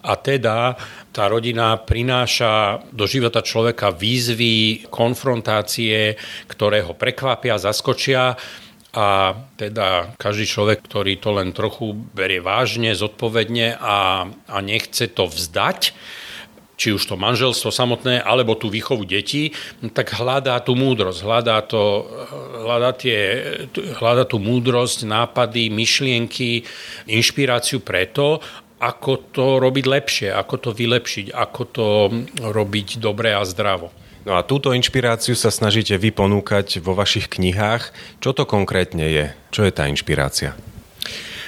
A 0.00 0.16
teda 0.16 0.80
tá 1.12 1.28
rodina 1.28 1.76
prináša 1.76 2.80
do 2.88 3.04
života 3.04 3.44
človeka 3.44 3.92
výzvy, 3.92 4.88
konfrontácie, 4.88 6.16
ktoré 6.48 6.80
ho 6.80 6.96
prekvapia, 6.96 7.60
zaskočia 7.60 8.40
a 8.92 9.36
teda 9.56 10.16
každý 10.16 10.48
človek, 10.48 10.84
ktorý 10.84 11.20
to 11.20 11.30
len 11.36 11.52
trochu 11.52 11.92
berie 11.92 12.40
vážne, 12.40 12.96
zodpovedne 12.96 13.76
a, 13.76 14.28
a 14.28 14.56
nechce 14.64 15.12
to 15.12 15.28
vzdať, 15.28 15.92
či 16.82 16.90
už 16.90 17.06
to 17.06 17.14
manželstvo 17.14 17.70
samotné, 17.70 18.18
alebo 18.18 18.58
tú 18.58 18.66
výchovu 18.66 19.06
detí, 19.06 19.54
tak 19.94 20.18
hľadá 20.18 20.58
tú 20.58 20.74
múdrosť, 20.74 21.22
hľadá, 21.22 21.62
to, 21.62 22.10
hľadá, 22.66 22.90
tie, 22.98 23.18
hľadá 24.02 24.26
tú 24.26 24.42
múdrosť, 24.42 25.06
nápady, 25.06 25.70
myšlienky, 25.70 26.66
inšpiráciu 27.06 27.78
preto, 27.86 28.42
ako 28.82 29.30
to 29.30 29.62
robiť 29.62 29.84
lepšie, 29.86 30.28
ako 30.34 30.54
to 30.58 30.70
vylepšiť, 30.74 31.30
ako 31.30 31.62
to 31.70 31.86
robiť 32.42 32.98
dobre 32.98 33.30
a 33.30 33.46
zdravo. 33.46 33.94
No 34.26 34.34
a 34.34 34.42
túto 34.42 34.74
inšpiráciu 34.74 35.38
sa 35.38 35.54
snažíte 35.54 35.94
vy 35.94 36.10
ponúkať 36.10 36.82
vo 36.82 36.98
vašich 36.98 37.30
knihách. 37.30 37.94
Čo 38.18 38.34
to 38.34 38.42
konkrétne 38.42 39.06
je? 39.06 39.26
Čo 39.54 39.66
je 39.66 39.72
tá 39.74 39.86
inšpirácia? 39.86 40.58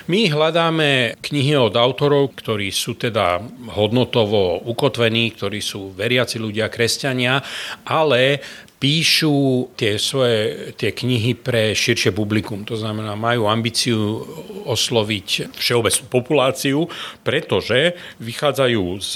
My 0.04 0.28
hľadáme 0.28 1.16
knihy 1.24 1.56
od 1.56 1.72
autorov, 1.80 2.36
ktorí 2.36 2.68
sú 2.68 2.92
teda 3.00 3.40
hodnotovo 3.72 4.60
ukotvení, 4.68 5.32
ktorí 5.32 5.64
sú 5.64 5.96
veriaci 5.96 6.36
ľudia, 6.36 6.68
kresťania, 6.68 7.40
ale 7.88 8.44
píšu 8.84 9.72
tie 9.80 9.96
svoje 9.96 10.76
tie 10.76 10.92
knihy 10.92 11.32
pre 11.40 11.72
širšie 11.72 12.12
publikum. 12.12 12.68
To 12.68 12.76
znamená, 12.76 13.16
majú 13.16 13.48
ambíciu 13.48 14.20
osloviť 14.68 15.56
všeobecnú 15.56 16.04
populáciu, 16.12 16.84
pretože 17.24 17.96
vychádzajú 18.20 18.84
z 19.00 19.12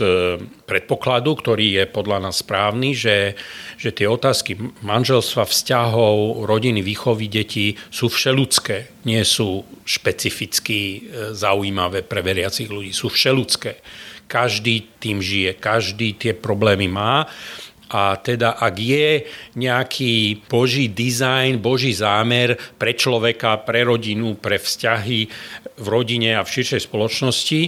predpokladu, 0.65 1.37
ktorý 1.37 1.67
je 1.77 1.85
podľa 1.85 2.25
nás 2.25 2.41
správny, 2.41 2.97
že, 2.97 3.37
že 3.77 3.93
tie 3.93 4.09
otázky 4.09 4.57
manželstva, 4.81 5.45
vzťahov, 5.45 6.49
rodiny, 6.49 6.81
výchovy 6.81 7.29
detí 7.29 7.77
sú 7.93 8.09
všeludské, 8.09 9.05
nie 9.05 9.21
sú 9.21 9.69
špecificky 9.85 10.81
e, 10.81 10.99
zaujímavé 11.37 12.09
pre 12.09 12.25
veriacich 12.25 12.73
ľudí, 12.73 12.97
sú 12.97 13.13
všeludské. 13.13 13.85
Každý 14.33 14.97
tým 14.97 15.21
žije, 15.21 15.61
každý 15.61 16.17
tie 16.17 16.33
problémy 16.33 16.89
má 16.89 17.29
a 17.89 18.21
teda 18.21 18.61
ak 18.61 18.75
je 18.77 19.25
nejaký 19.57 20.45
boží 20.45 20.93
dizajn, 20.93 21.61
boží 21.61 21.97
zámer 21.97 22.57
pre 22.77 22.93
človeka, 22.93 23.65
pre 23.65 23.85
rodinu, 23.85 24.37
pre 24.37 24.61
vzťahy 24.61 25.21
v 25.79 25.87
rodine 25.87 26.37
a 26.37 26.45
v 26.45 26.53
širšej 26.53 26.85
spoločnosti, 26.85 27.61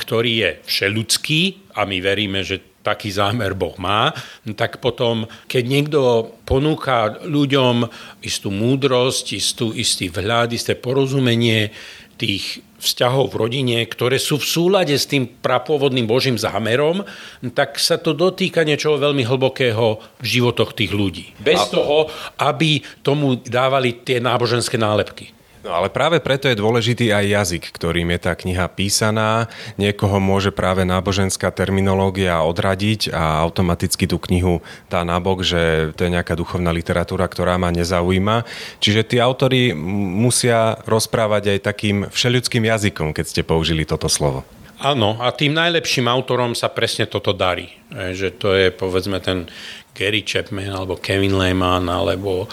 ktorý 0.00 0.32
je 0.40 0.50
všeludský 0.64 1.40
a 1.76 1.84
my 1.84 1.98
veríme, 2.00 2.40
že 2.40 2.75
taký 2.86 3.10
zámer 3.10 3.58
Boh 3.58 3.74
má, 3.82 4.14
tak 4.54 4.78
potom, 4.78 5.26
keď 5.50 5.64
niekto 5.66 6.00
ponúka 6.46 7.18
ľuďom 7.26 7.90
istú 8.22 8.54
múdrosť, 8.54 9.34
istú, 9.34 9.74
istý 9.74 10.06
vhľad, 10.06 10.54
isté 10.54 10.78
porozumenie 10.78 11.74
tých 12.16 12.62
vzťahov 12.80 13.32
v 13.32 13.38
rodine, 13.40 13.76
ktoré 13.84 14.16
sú 14.16 14.40
v 14.40 14.48
súlade 14.48 14.94
s 14.96 15.08
tým 15.08 15.28
prapôvodným 15.28 16.08
Božím 16.08 16.40
zámerom, 16.40 17.04
tak 17.52 17.80
sa 17.80 18.00
to 18.00 18.16
dotýka 18.16 18.64
niečoho 18.64 19.00
veľmi 19.00 19.24
hlbokého 19.24 20.00
v 20.20 20.26
životoch 20.26 20.72
tých 20.76 20.92
ľudí. 20.92 21.36
Bez 21.40 21.72
toho, 21.72 22.08
aby 22.40 22.80
tomu 23.04 23.40
dávali 23.40 24.00
tie 24.04 24.20
náboženské 24.20 24.80
nálepky. 24.80 25.35
No 25.66 25.74
ale 25.74 25.90
práve 25.90 26.22
preto 26.22 26.46
je 26.46 26.54
dôležitý 26.54 27.10
aj 27.10 27.26
jazyk, 27.26 27.64
ktorým 27.74 28.14
je 28.14 28.20
tá 28.22 28.38
kniha 28.38 28.70
písaná. 28.70 29.50
Niekoho 29.74 30.22
môže 30.22 30.54
práve 30.54 30.86
náboženská 30.86 31.50
terminológia 31.50 32.38
odradiť 32.46 33.10
a 33.10 33.42
automaticky 33.42 34.06
tú 34.06 34.22
knihu 34.30 34.62
dá 34.86 35.02
nabok, 35.02 35.42
že 35.42 35.90
to 35.98 36.06
je 36.06 36.14
nejaká 36.14 36.38
duchovná 36.38 36.70
literatúra, 36.70 37.26
ktorá 37.26 37.58
ma 37.58 37.74
nezaujíma. 37.74 38.46
Čiže 38.78 39.10
tí 39.10 39.16
autory 39.18 39.74
musia 39.74 40.78
rozprávať 40.86 41.58
aj 41.58 41.66
takým 41.66 41.96
všeľudským 42.14 42.62
jazykom, 42.62 43.10
keď 43.10 43.26
ste 43.26 43.42
použili 43.42 43.82
toto 43.82 44.06
slovo. 44.06 44.46
Áno, 44.78 45.18
a 45.18 45.34
tým 45.34 45.50
najlepším 45.50 46.06
autorom 46.06 46.54
sa 46.54 46.70
presne 46.70 47.10
toto 47.10 47.34
darí. 47.34 47.74
Že 47.90 48.28
to 48.38 48.48
je 48.54 48.68
povedzme 48.70 49.18
ten 49.18 49.50
Gary 49.98 50.22
Chapman, 50.22 50.70
alebo 50.70 50.94
Kevin 51.00 51.34
Lehman, 51.34 51.90
alebo, 51.90 52.46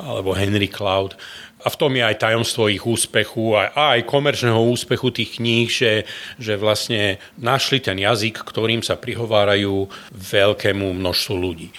alebo 0.00 0.32
Henry 0.32 0.72
Cloud 0.72 1.18
a 1.66 1.68
v 1.68 1.78
tom 1.82 1.98
je 1.98 2.06
aj 2.06 2.22
tajomstvo 2.22 2.70
ich 2.70 2.86
úspechu 2.86 3.58
a, 3.58 3.74
aj 3.98 4.06
komerčného 4.06 4.62
úspechu 4.70 5.10
tých 5.10 5.42
kníh, 5.42 5.66
že, 5.66 6.06
že 6.38 6.54
vlastne 6.54 7.18
našli 7.34 7.82
ten 7.82 7.98
jazyk, 7.98 8.46
ktorým 8.46 8.86
sa 8.86 8.94
prihovárajú 8.94 9.90
veľkému 10.14 10.94
množstvu 10.94 11.34
ľudí. 11.34 11.74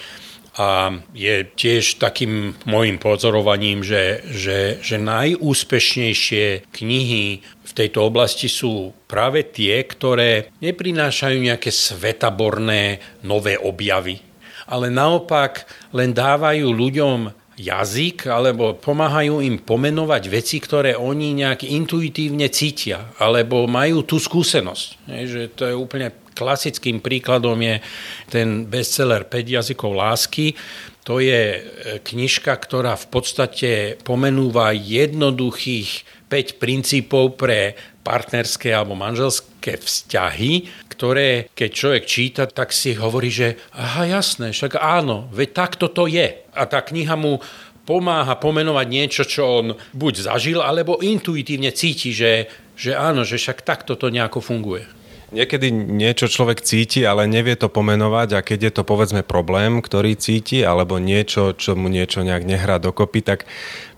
A 0.58 0.90
je 1.14 1.46
tiež 1.54 2.02
takým 2.02 2.58
môjim 2.66 2.98
pozorovaním, 2.98 3.86
že, 3.86 4.26
že, 4.26 4.82
že 4.82 4.98
najúspešnejšie 4.98 6.68
knihy 6.74 7.24
v 7.40 7.72
tejto 7.72 8.02
oblasti 8.02 8.50
sú 8.50 8.90
práve 9.06 9.46
tie, 9.46 9.86
ktoré 9.86 10.50
neprinášajú 10.58 11.38
nejaké 11.38 11.70
svetaborné 11.70 12.98
nové 13.22 13.54
objavy, 13.54 14.18
ale 14.66 14.90
naopak 14.90 15.64
len 15.94 16.10
dávajú 16.10 16.74
ľuďom 16.74 17.47
jazyk 17.58 18.30
alebo 18.30 18.78
pomáhajú 18.78 19.42
im 19.42 19.58
pomenovať 19.58 20.22
veci, 20.30 20.62
ktoré 20.62 20.94
oni 20.94 21.34
nejak 21.42 21.66
intuitívne 21.66 22.46
cítia 22.54 23.10
alebo 23.18 23.66
majú 23.66 24.06
tú 24.06 24.22
skúsenosť. 24.22 24.86
Je, 25.10 25.22
že 25.26 25.42
to 25.52 25.62
je 25.66 25.74
úplne 25.74 26.14
klasickým 26.38 27.02
príkladom 27.02 27.58
je 27.58 27.82
ten 28.30 28.62
bestseller 28.70 29.26
5 29.26 29.42
jazykov 29.58 29.90
lásky. 29.98 30.54
To 31.02 31.18
je 31.18 31.58
e, 31.58 31.60
knižka, 31.98 32.54
ktorá 32.54 32.94
v 32.94 33.06
podstate 33.10 33.70
pomenúva 34.06 34.70
jednoduchých 34.70 36.06
5 36.30 36.62
princípov 36.62 37.34
pre 37.34 37.74
partnerské 38.08 38.72
alebo 38.72 38.96
manželské 38.96 39.76
vzťahy, 39.76 40.88
ktoré 40.88 41.52
keď 41.52 41.70
človek 41.70 42.04
číta, 42.08 42.42
tak 42.48 42.72
si 42.72 42.96
hovorí, 42.96 43.28
že 43.28 43.60
aha, 43.76 44.08
jasné, 44.08 44.56
však 44.56 44.80
áno, 44.80 45.28
veď 45.28 45.48
takto 45.52 45.92
to 45.92 46.08
je. 46.08 46.40
A 46.56 46.64
tá 46.64 46.80
kniha 46.80 47.20
mu 47.20 47.44
pomáha 47.84 48.32
pomenovať 48.40 48.86
niečo, 48.88 49.22
čo 49.28 49.42
on 49.60 49.66
buď 49.92 50.24
zažil, 50.24 50.64
alebo 50.64 51.04
intuitívne 51.04 51.68
cíti, 51.76 52.16
že, 52.16 52.48
že 52.80 52.96
áno, 52.96 53.28
že 53.28 53.36
však 53.36 53.60
takto 53.60 53.92
to 53.96 54.08
nejako 54.08 54.40
funguje. 54.40 54.88
Niekedy 55.28 55.68
niečo 55.72 56.24
človek 56.24 56.64
cíti, 56.64 57.04
ale 57.04 57.28
nevie 57.28 57.52
to 57.52 57.68
pomenovať 57.68 58.28
a 58.32 58.40
keď 58.40 58.58
je 58.64 58.72
to 58.80 58.82
povedzme 58.88 59.20
problém, 59.20 59.84
ktorý 59.84 60.16
cíti, 60.16 60.64
alebo 60.64 60.96
niečo, 60.96 61.52
čo 61.52 61.76
mu 61.76 61.92
niečo 61.92 62.24
nejak 62.24 62.48
nehrá 62.48 62.80
dokopy, 62.80 63.20
tak 63.20 63.44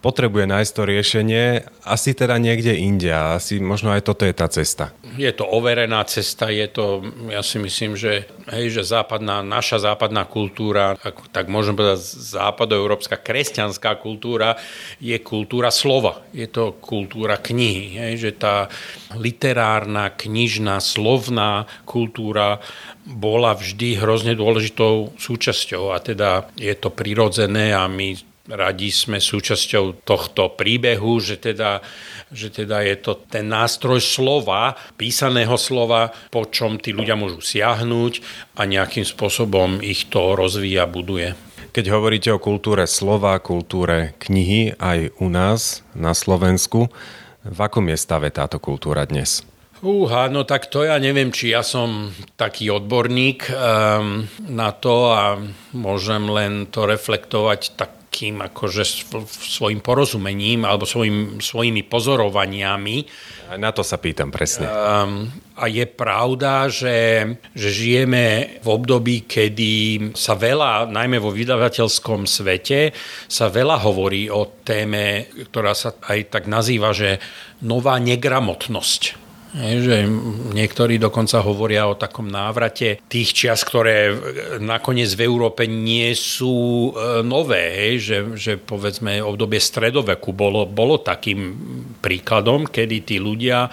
potrebuje 0.00 0.48
nájsť 0.48 0.72
to 0.72 0.82
riešenie, 0.88 1.44
asi 1.84 2.16
teda 2.16 2.40
niekde 2.40 2.72
inde 2.72 3.12
asi 3.12 3.60
možno 3.60 3.92
aj 3.92 4.08
toto 4.08 4.24
je 4.24 4.32
tá 4.32 4.48
cesta. 4.48 4.96
Je 5.20 5.28
to 5.36 5.44
overená 5.44 6.00
cesta, 6.08 6.48
je 6.48 6.64
to, 6.72 7.04
ja 7.28 7.44
si 7.44 7.60
myslím, 7.60 7.94
že, 8.00 8.24
hej, 8.48 8.80
že 8.80 8.82
západná, 8.88 9.44
naša 9.44 9.92
západná 9.92 10.24
kultúra, 10.24 10.96
tak 11.30 11.52
môžem 11.52 11.76
povedať 11.76 12.00
západoeurópska 12.36 13.20
kresťanská 13.20 14.00
kultúra, 14.00 14.56
je 14.98 15.16
kultúra 15.20 15.68
slova, 15.68 16.24
je 16.32 16.48
to 16.48 16.80
kultúra 16.80 17.36
knihy, 17.36 18.00
hej, 18.00 18.12
že 18.16 18.30
tá 18.40 18.72
literárna, 19.12 20.08
knižná, 20.16 20.80
slovná 20.80 21.68
kultúra 21.84 22.64
bola 23.04 23.52
vždy 23.52 24.00
hrozne 24.00 24.32
dôležitou 24.38 25.12
súčasťou 25.18 25.92
a 25.92 25.98
teda 26.00 26.48
je 26.56 26.72
to 26.78 26.88
prirodzené 26.88 27.74
a 27.74 27.84
my 27.90 28.29
radi 28.50 28.90
sme 28.90 29.22
súčasťou 29.22 30.02
tohto 30.02 30.52
príbehu, 30.54 31.22
že 31.22 31.38
teda, 31.38 31.80
že 32.34 32.50
teda 32.50 32.82
je 32.84 32.96
to 32.98 33.12
ten 33.30 33.46
nástroj 33.46 34.02
slova, 34.02 34.74
písaného 34.98 35.54
slova, 35.54 36.10
po 36.28 36.46
čom 36.50 36.76
tí 36.82 36.90
ľudia 36.90 37.14
môžu 37.14 37.40
siahnuť 37.40 38.12
a 38.58 38.66
nejakým 38.66 39.06
spôsobom 39.06 39.80
ich 39.80 40.10
to 40.10 40.34
rozvíja, 40.34 40.84
buduje. 40.90 41.34
Keď 41.70 41.86
hovoríte 41.94 42.34
o 42.34 42.42
kultúre 42.42 42.82
slova, 42.90 43.38
kultúre 43.38 44.18
knihy 44.18 44.74
aj 44.82 45.14
u 45.22 45.30
nás 45.30 45.86
na 45.94 46.10
Slovensku, 46.18 46.90
v 47.46 47.58
akom 47.62 47.86
je 47.88 47.96
stave 47.96 48.28
táto 48.34 48.58
kultúra 48.58 49.06
dnes? 49.06 49.46
Úha, 49.80 50.28
no 50.28 50.44
tak 50.44 50.68
to 50.68 50.84
ja 50.84 51.00
neviem, 51.00 51.32
či 51.32 51.56
ja 51.56 51.64
som 51.64 52.12
taký 52.36 52.68
odborník 52.68 53.48
um, 53.48 54.28
na 54.44 54.76
to 54.76 55.08
a 55.08 55.40
môžem 55.72 56.28
len 56.28 56.68
to 56.68 56.84
reflektovať 56.84 57.80
takým 58.10 58.42
akože 58.42 59.06
svojim 59.30 59.78
porozumením 59.78 60.66
alebo 60.66 60.82
svojim, 60.82 61.38
svojimi 61.38 61.86
pozorovaniami. 61.86 63.06
Na 63.54 63.70
to 63.70 63.86
sa 63.86 64.02
pýtam 64.02 64.34
presne. 64.34 64.66
Um, 64.66 65.30
a 65.54 65.70
je 65.70 65.86
pravda, 65.86 66.66
že, 66.66 67.22
že 67.54 67.70
žijeme 67.70 68.58
v 68.58 68.66
období, 68.66 69.30
kedy 69.30 69.72
sa 70.18 70.34
veľa, 70.34 70.90
najmä 70.90 71.22
vo 71.22 71.30
vydavateľskom 71.30 72.26
svete, 72.26 72.90
sa 73.30 73.46
veľa 73.46 73.78
hovorí 73.78 74.26
o 74.26 74.58
téme, 74.66 75.30
ktorá 75.46 75.70
sa 75.78 75.94
aj 76.10 76.34
tak 76.34 76.50
nazýva, 76.50 76.90
že 76.90 77.22
nová 77.62 77.94
negramotnosť 78.02 79.29
že 79.56 80.06
niektorí 80.54 81.02
dokonca 81.02 81.42
hovoria 81.42 81.90
o 81.90 81.98
takom 81.98 82.30
návrate 82.30 83.02
tých 83.10 83.34
čias, 83.34 83.66
ktoré 83.66 84.14
nakoniec 84.62 85.10
v 85.18 85.26
Európe 85.26 85.66
nie 85.66 86.14
sú 86.14 86.90
e, 86.94 87.20
nové. 87.26 87.98
Že, 87.98 88.38
že 88.38 88.52
povedzme 88.62 89.18
obdobie 89.18 89.58
stredoveku 89.58 90.30
bolo, 90.30 90.70
bolo 90.70 91.02
takým 91.02 91.58
príkladom, 91.98 92.70
kedy 92.70 92.96
tí 93.02 93.16
ľudia 93.18 93.66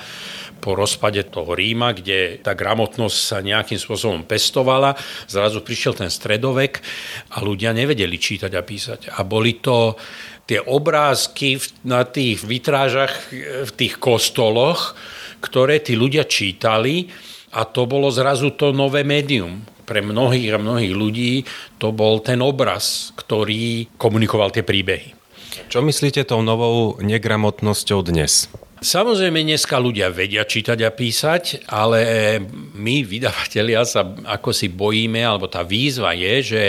po 0.57 0.73
rozpade 0.73 1.29
toho 1.29 1.53
Ríma, 1.53 1.93
kde 1.93 2.41
tá 2.41 2.57
gramotnosť 2.57 3.17
sa 3.17 3.37
nejakým 3.45 3.77
spôsobom 3.77 4.25
pestovala. 4.25 4.97
Zrazu 5.29 5.61
prišiel 5.61 5.93
ten 5.93 6.09
stredovek 6.09 6.81
a 7.37 7.45
ľudia 7.45 7.71
nevedeli 7.77 8.17
čítať 8.17 8.51
a 8.57 8.65
písať. 8.65 8.99
A 9.13 9.21
boli 9.21 9.61
to 9.61 9.93
tie 10.49 10.57
obrázky 10.63 11.61
na 11.85 12.07
tých 12.07 12.41
vytrážach 12.41 13.29
v 13.67 13.71
tých 13.77 14.01
kostoloch, 14.01 14.97
ktoré 15.41 15.81
tí 15.83 15.97
ľudia 15.97 16.25
čítali 16.25 17.07
a 17.53 17.63
to 17.63 17.87
bolo 17.87 18.11
zrazu 18.11 18.53
to 18.53 18.75
nové 18.75 19.01
médium. 19.07 19.63
Pre 19.87 20.03
mnohých 20.03 20.51
a 20.51 20.59
mnohých 20.59 20.93
ľudí 20.93 21.33
to 21.79 21.95
bol 21.95 22.19
ten 22.19 22.43
obraz, 22.43 23.15
ktorý 23.15 23.87
komunikoval 23.95 24.51
tie 24.51 24.67
príbehy. 24.67 25.15
Čo 25.71 25.79
myslíte 25.79 26.27
tou 26.27 26.43
novou 26.43 26.99
negramotnosťou 26.99 28.03
dnes? 28.03 28.51
Samozrejme, 28.77 29.41
dneska 29.41 29.81
ľudia 29.81 30.13
vedia 30.13 30.45
čítať 30.45 30.85
a 30.85 30.93
písať, 30.93 31.65
ale 31.65 32.37
my, 32.77 33.01
vydavatelia, 33.01 33.81
sa 33.89 34.05
ako 34.05 34.53
si 34.53 34.69
bojíme, 34.69 35.17
alebo 35.17 35.49
tá 35.49 35.65
výzva 35.65 36.13
je, 36.13 36.33
že, 36.45 36.63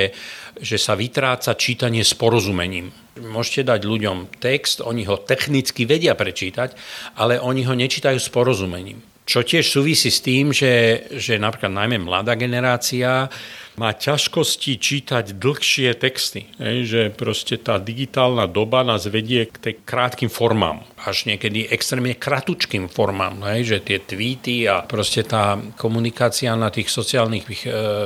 že 0.61 0.79
sa 0.79 0.99
vytráca 0.99 1.55
čítanie 1.59 2.03
s 2.03 2.15
porozumením. 2.15 2.91
Môžete 3.19 3.67
dať 3.67 3.81
ľuďom 3.83 4.39
text, 4.39 4.85
oni 4.85 5.07
ho 5.07 5.19
technicky 5.19 5.87
vedia 5.87 6.15
prečítať, 6.15 6.75
ale 7.19 7.43
oni 7.43 7.67
ho 7.67 7.75
nečítajú 7.75 8.19
s 8.19 8.31
porozumením. 8.31 9.03
Čo 9.29 9.45
tiež 9.45 9.69
súvisí 9.69 10.09
s 10.09 10.25
tým, 10.25 10.57
že, 10.57 11.05
že 11.21 11.37
napríklad 11.37 11.69
najmä 11.69 12.01
mladá 12.01 12.33
generácia 12.33 13.29
má 13.79 13.95
ťažkosti 13.95 14.77
čítať 14.77 15.39
dlhšie 15.39 15.95
texty. 15.95 16.51
Hej, 16.59 16.79
že 16.85 17.01
proste 17.15 17.57
tá 17.57 17.79
digitálna 17.79 18.51
doba 18.51 18.83
nás 18.83 19.07
vedie 19.07 19.47
k 19.47 19.57
tej 19.57 19.75
krátkým 19.87 20.29
formám, 20.29 20.83
až 20.99 21.31
niekedy 21.31 21.71
extrémne 21.71 22.19
kratučkým 22.19 22.91
formám. 22.91 23.47
Hej, 23.47 23.79
že 23.79 23.79
tie 23.87 23.99
tweety 24.03 24.67
a 24.67 24.83
proste 24.83 25.23
tá 25.23 25.57
komunikácia 25.79 26.51
na 26.59 26.75
tých 26.75 26.91
sociálnych 26.91 27.47
e, 27.47 27.55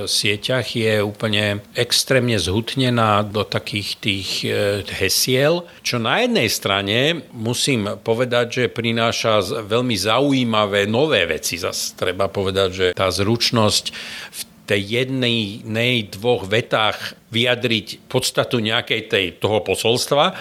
sieťach 0.05 0.68
je 0.68 1.01
úplne 1.01 1.64
extrémne 1.73 2.37
zhutnená 2.37 3.25
do 3.25 3.42
takých 3.49 3.88
tých 3.99 4.29
e, 4.44 4.49
hesiel, 5.01 5.64
čo 5.81 5.97
na 5.97 6.20
jednej 6.20 6.53
strane 6.53 7.25
musím 7.33 7.97
povedať, 8.05 8.47
že 8.53 8.64
prináša 8.68 9.64
veľmi 9.64 9.97
zaujímavé 9.97 10.85
nové 10.85 11.25
veci. 11.25 11.57
Zas 11.57 11.97
treba 11.97 12.29
povedať, 12.29 12.68
že 12.70 12.87
tá 12.92 13.09
zručnosť 13.09 13.85
v 14.29 14.40
tej 14.66 15.03
jednej, 15.03 15.64
nej, 15.66 16.07
dvoch 16.12 16.46
vetách 16.46 17.18
vyjadriť 17.35 18.07
podstatu 18.07 18.62
nejakej 18.62 19.01
tej, 19.11 19.27
toho 19.42 19.59
posolstva, 19.64 20.38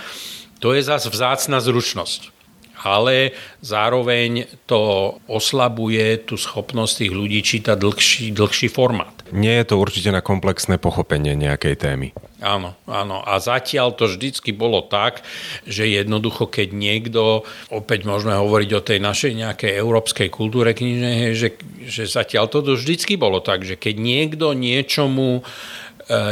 to 0.61 0.77
je 0.77 0.81
zase 0.85 1.09
vzácna 1.09 1.57
zručnosť 1.57 2.40
ale 2.81 3.37
zároveň 3.61 4.49
to 4.65 5.13
oslabuje 5.29 6.25
tú 6.25 6.35
schopnosť 6.37 7.05
tých 7.05 7.13
ľudí 7.13 7.39
čítať 7.45 7.77
dlhší, 7.77 8.33
dlhší 8.33 8.67
formát. 8.73 9.13
Nie 9.31 9.63
je 9.63 9.71
to 9.71 9.75
určite 9.79 10.11
na 10.11 10.19
komplexné 10.19 10.75
pochopenie 10.75 11.39
nejakej 11.39 11.75
témy. 11.79 12.07
Áno, 12.41 12.73
áno. 12.89 13.21
A 13.23 13.37
zatiaľ 13.37 13.95
to 13.95 14.09
vždycky 14.09 14.51
bolo 14.51 14.83
tak, 14.83 15.23
že 15.63 15.87
jednoducho, 15.87 16.49
keď 16.49 16.73
niekto, 16.73 17.45
opäť 17.71 18.03
môžeme 18.03 18.35
hovoriť 18.35 18.69
o 18.75 18.81
tej 18.83 18.99
našej 18.99 19.31
nejakej 19.37 19.71
európskej 19.77 20.27
kultúre 20.33 20.73
knižnej, 20.73 21.37
že, 21.37 21.55
že 21.85 22.09
zatiaľ 22.09 22.49
to 22.49 22.65
vždycky 22.65 23.15
bolo 23.15 23.39
tak, 23.39 23.63
že 23.63 23.77
keď 23.77 23.95
niekto 24.01 24.57
niečomu 24.57 25.39
e, 25.39 25.41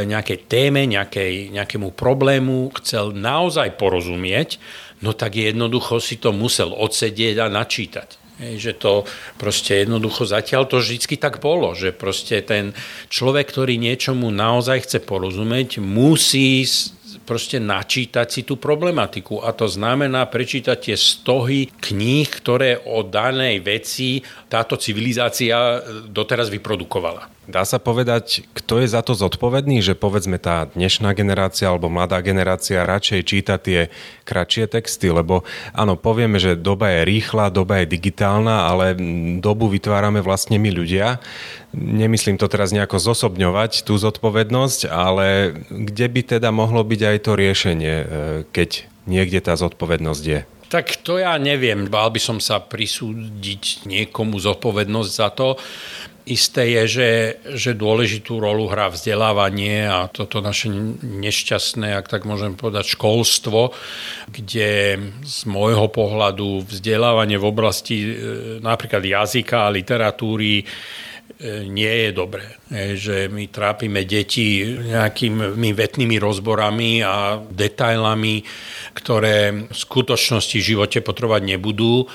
nejakej 0.04 0.50
téme, 0.50 0.82
nejakej, 0.84 1.54
nejakému 1.54 1.94
problému 1.94 2.74
chcel 2.82 3.14
naozaj 3.14 3.78
porozumieť, 3.78 4.58
no 5.00 5.16
tak 5.16 5.36
jednoducho 5.36 6.00
si 6.00 6.20
to 6.20 6.32
musel 6.32 6.72
odsedieť 6.72 7.44
a 7.44 7.46
načítať. 7.52 8.20
Že 8.40 8.72
to 8.80 8.92
proste 9.36 9.84
jednoducho 9.84 10.24
zatiaľ 10.24 10.64
to 10.64 10.80
vždy 10.80 11.20
tak 11.20 11.44
bolo, 11.44 11.76
že 11.76 11.92
proste 11.92 12.40
ten 12.40 12.72
človek, 13.12 13.52
ktorý 13.52 13.76
niečomu 13.76 14.32
naozaj 14.32 14.88
chce 14.88 14.98
porozumieť, 15.04 15.76
musí 15.84 16.64
proste 17.28 17.60
načítať 17.60 18.26
si 18.26 18.40
tú 18.42 18.56
problematiku. 18.56 19.44
A 19.44 19.52
to 19.52 19.68
znamená 19.68 20.24
prečítať 20.26 20.90
tie 20.90 20.96
stohy 20.96 21.68
kníh, 21.68 22.26
ktoré 22.26 22.80
o 22.80 23.04
danej 23.04 23.60
veci 23.60 24.24
táto 24.48 24.80
civilizácia 24.80 25.84
doteraz 26.08 26.48
vyprodukovala. 26.48 27.39
Dá 27.50 27.66
sa 27.66 27.82
povedať, 27.82 28.46
kto 28.54 28.78
je 28.78 28.86
za 28.86 29.02
to 29.02 29.18
zodpovedný, 29.18 29.82
že 29.82 29.98
povedzme 29.98 30.38
tá 30.38 30.70
dnešná 30.70 31.10
generácia 31.18 31.66
alebo 31.66 31.90
mladá 31.90 32.22
generácia 32.22 32.86
radšej 32.86 33.20
číta 33.26 33.58
tie 33.58 33.90
kratšie 34.22 34.70
texty, 34.70 35.10
lebo 35.10 35.42
áno, 35.74 35.98
povieme, 35.98 36.38
že 36.38 36.54
doba 36.54 36.94
je 36.94 37.10
rýchla, 37.10 37.50
doba 37.50 37.82
je 37.82 37.90
digitálna, 37.90 38.70
ale 38.70 38.94
dobu 39.42 39.66
vytvárame 39.66 40.22
vlastne 40.22 40.62
my 40.62 40.70
ľudia. 40.70 41.18
Nemyslím 41.74 42.38
to 42.38 42.46
teraz 42.46 42.70
nejako 42.70 43.02
zosobňovať, 43.02 43.82
tú 43.82 43.98
zodpovednosť, 43.98 44.86
ale 44.86 45.58
kde 45.66 46.06
by 46.06 46.20
teda 46.38 46.54
mohlo 46.54 46.86
byť 46.86 47.00
aj 47.02 47.18
to 47.26 47.32
riešenie, 47.34 47.94
e, 47.98 48.06
keď 48.54 48.86
niekde 49.10 49.42
tá 49.42 49.58
zodpovednosť 49.58 50.24
je? 50.24 50.40
Tak 50.70 51.02
to 51.02 51.18
ja 51.18 51.34
neviem. 51.34 51.90
Bál 51.90 52.14
by 52.14 52.22
som 52.22 52.38
sa 52.38 52.62
prisúdiť 52.62 53.90
niekomu 53.90 54.38
zodpovednosť 54.38 55.10
za 55.10 55.28
to. 55.34 55.58
Isté 56.30 56.78
je, 56.78 56.82
že, 56.86 57.10
že 57.58 57.70
dôležitú 57.74 58.38
rolu 58.38 58.70
hrá 58.70 58.86
vzdelávanie 58.86 59.90
a 59.90 60.06
toto 60.06 60.38
naše 60.38 60.70
nešťastné, 61.02 61.90
ak 61.98 62.06
tak 62.06 62.22
môžem 62.22 62.54
povedať, 62.54 62.94
školstvo, 62.94 63.74
kde 64.30 64.94
z 65.26 65.38
môjho 65.50 65.90
pohľadu 65.90 66.62
vzdelávanie 66.70 67.34
v 67.34 67.48
oblasti 67.50 67.96
e, 67.98 68.08
napríklad 68.62 69.02
jazyka 69.02 69.66
a 69.66 69.74
literatúry 69.74 70.62
e, 70.62 70.64
nie 71.66 71.94
je 72.06 72.10
dobré. 72.14 72.46
Že 72.70 73.26
my 73.26 73.50
trápime 73.50 74.06
deti 74.06 74.62
nejakými 74.62 75.74
vetnými 75.74 76.14
rozborami 76.22 77.02
a 77.02 77.42
detailami, 77.42 78.46
ktoré 78.94 79.66
v 79.66 79.74
skutočnosti 79.74 80.62
v 80.62 80.68
živote 80.78 81.02
potrebovať 81.02 81.42
nebudú 81.58 82.06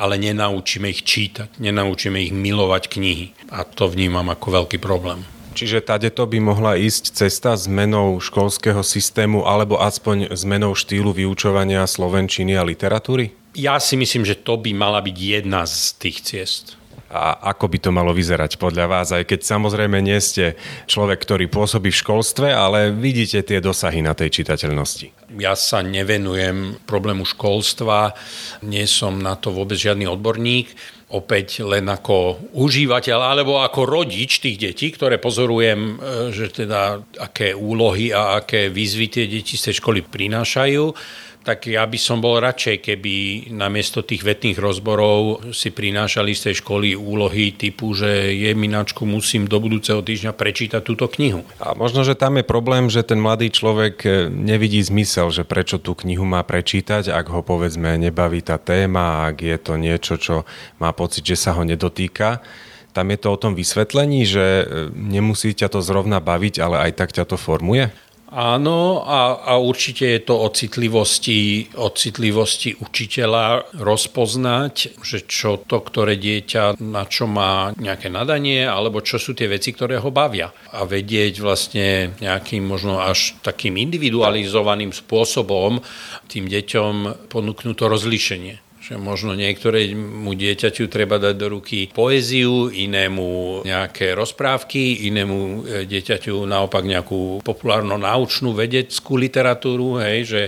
ale 0.00 0.16
nenaučíme 0.16 0.88
ich 0.88 1.04
čítať, 1.04 1.60
nenaučíme 1.60 2.16
ich 2.16 2.32
milovať 2.32 2.88
knihy. 2.88 3.26
A 3.52 3.68
to 3.68 3.92
vnímam 3.92 4.32
ako 4.32 4.64
veľký 4.64 4.80
problém. 4.80 5.28
Čiže 5.52 5.84
tadeto 5.84 6.24
by 6.24 6.40
mohla 6.40 6.80
ísť 6.80 7.12
cesta 7.12 7.52
zmenou 7.52 8.16
školského 8.16 8.80
systému 8.80 9.44
alebo 9.44 9.76
aspoň 9.76 10.32
zmenou 10.32 10.72
štýlu 10.72 11.12
vyučovania 11.12 11.84
slovenčiny 11.84 12.56
a 12.56 12.64
literatúry? 12.64 13.36
Ja 13.52 13.76
si 13.82 14.00
myslím, 14.00 14.24
že 14.24 14.40
to 14.40 14.56
by 14.56 14.72
mala 14.72 15.04
byť 15.04 15.16
jedna 15.20 15.68
z 15.68 16.00
tých 16.00 16.18
ciest. 16.24 16.79
A 17.10 17.50
ako 17.50 17.66
by 17.66 17.78
to 17.82 17.90
malo 17.90 18.14
vyzerať 18.14 18.54
podľa 18.54 18.86
vás, 18.86 19.10
aj 19.10 19.26
keď 19.26 19.42
samozrejme 19.42 19.98
nie 19.98 20.14
ste 20.22 20.54
človek, 20.86 21.18
ktorý 21.26 21.50
pôsobí 21.50 21.90
v 21.90 22.00
školstve, 22.06 22.54
ale 22.54 22.94
vidíte 22.94 23.42
tie 23.42 23.58
dosahy 23.58 23.98
na 23.98 24.14
tej 24.14 24.30
čitateľnosti? 24.30 25.34
Ja 25.34 25.58
sa 25.58 25.82
nevenujem 25.82 26.78
problému 26.86 27.26
školstva, 27.26 28.14
nie 28.62 28.86
som 28.86 29.18
na 29.18 29.34
to 29.34 29.50
vôbec 29.50 29.74
žiadny 29.74 30.06
odborník. 30.06 30.70
Opäť 31.10 31.66
len 31.66 31.90
ako 31.90 32.38
užívateľ 32.54 33.18
alebo 33.18 33.58
ako 33.58 33.82
rodič 33.82 34.38
tých 34.38 34.62
detí, 34.62 34.94
ktoré 34.94 35.18
pozorujem, 35.18 35.98
e, 35.98 36.30
že 36.30 36.54
teda 36.54 37.02
aké 37.18 37.50
úlohy 37.50 38.14
a 38.14 38.38
aké 38.38 38.70
výzvy 38.70 39.10
tie 39.10 39.26
deti 39.26 39.58
z 39.58 39.70
tej 39.70 39.82
školy 39.82 40.06
prinášajú 40.06 40.94
tak 41.40 41.72
ja 41.72 41.88
by 41.88 41.96
som 41.96 42.20
bol 42.20 42.36
radšej, 42.36 42.84
keby 42.84 43.14
namiesto 43.56 44.04
tých 44.04 44.20
vetných 44.20 44.60
rozborov 44.60 45.50
si 45.56 45.72
prinášali 45.72 46.36
z 46.36 46.40
tej 46.50 46.54
školy 46.60 46.92
úlohy 46.92 47.56
typu, 47.56 47.96
že 47.96 48.36
je 48.36 48.52
minačku, 48.52 49.08
musím 49.08 49.48
do 49.48 49.56
budúceho 49.56 50.04
týždňa 50.04 50.36
prečítať 50.36 50.84
túto 50.84 51.08
knihu. 51.08 51.40
A 51.56 51.72
možno, 51.72 52.04
že 52.04 52.12
tam 52.12 52.36
je 52.36 52.44
problém, 52.44 52.92
že 52.92 53.00
ten 53.00 53.16
mladý 53.16 53.48
človek 53.48 53.96
e, 54.04 54.10
nevidí 54.28 54.84
zmysel, 54.84 55.32
že 55.32 55.48
prečo 55.48 55.80
tú 55.80 55.96
knihu 55.96 56.28
má 56.28 56.44
prečítať, 56.44 57.08
ak 57.08 57.26
ho 57.32 57.40
povedzme 57.40 57.96
nebaví 57.96 58.44
tá 58.44 58.60
téma, 58.60 59.32
ak 59.32 59.40
je 59.40 59.56
to 59.56 59.80
niečo, 59.80 60.20
čo 60.20 60.44
má 60.76 60.92
pocit, 60.92 61.24
že 61.24 61.40
sa 61.40 61.56
ho 61.56 61.64
nedotýka 61.64 62.44
tam 62.90 63.06
je 63.14 63.18
to 63.22 63.28
o 63.30 63.38
tom 63.38 63.54
vysvetlení, 63.54 64.26
že 64.26 64.42
e, 64.42 64.64
nemusí 64.90 65.54
ťa 65.54 65.70
to 65.70 65.78
zrovna 65.78 66.18
baviť, 66.18 66.58
ale 66.58 66.90
aj 66.90 66.98
tak 66.98 67.10
ťa 67.14 67.22
to 67.22 67.38
formuje? 67.38 67.94
Áno, 68.30 69.02
a, 69.02 69.42
a 69.42 69.58
určite 69.58 70.06
je 70.06 70.22
to 70.22 70.38
o 70.38 70.48
citlivosti, 70.54 71.66
o 71.74 71.90
citlivosti 71.90 72.78
učiteľa 72.78 73.74
rozpoznať, 73.74 75.02
že 75.02 75.26
čo 75.26 75.58
to, 75.58 75.82
ktoré 75.82 76.14
dieťa, 76.14 76.78
na 76.78 77.10
čo 77.10 77.26
má 77.26 77.74
nejaké 77.74 78.06
nadanie, 78.06 78.62
alebo 78.62 79.02
čo 79.02 79.18
sú 79.18 79.34
tie 79.34 79.50
veci, 79.50 79.74
ktoré 79.74 79.98
ho 79.98 80.14
bavia. 80.14 80.54
A 80.70 80.86
vedieť 80.86 81.42
vlastne 81.42 82.14
nejakým 82.22 82.62
možno 82.62 83.02
až 83.02 83.34
takým 83.42 83.74
individualizovaným 83.74 84.94
spôsobom 84.94 85.82
tým 86.30 86.46
deťom 86.46 87.26
ponúknúť 87.26 87.74
to 87.74 87.86
rozlíšenie 87.90 88.69
že 88.90 88.98
možno 88.98 89.38
niektorému 89.38 90.34
dieťaťu 90.34 90.90
treba 90.90 91.22
dať 91.22 91.38
do 91.38 91.46
ruky 91.54 91.86
poéziu, 91.94 92.74
inému 92.74 93.62
nejaké 93.62 94.18
rozprávky, 94.18 95.06
inému 95.06 95.38
e, 95.38 95.56
dieťaťu 95.86 96.42
naopak 96.42 96.82
nejakú 96.82 97.38
populárno-naučnú 97.46 98.50
vedeckú 98.50 99.14
literatúru, 99.14 100.02
hej, 100.02 100.18
že 100.26 100.42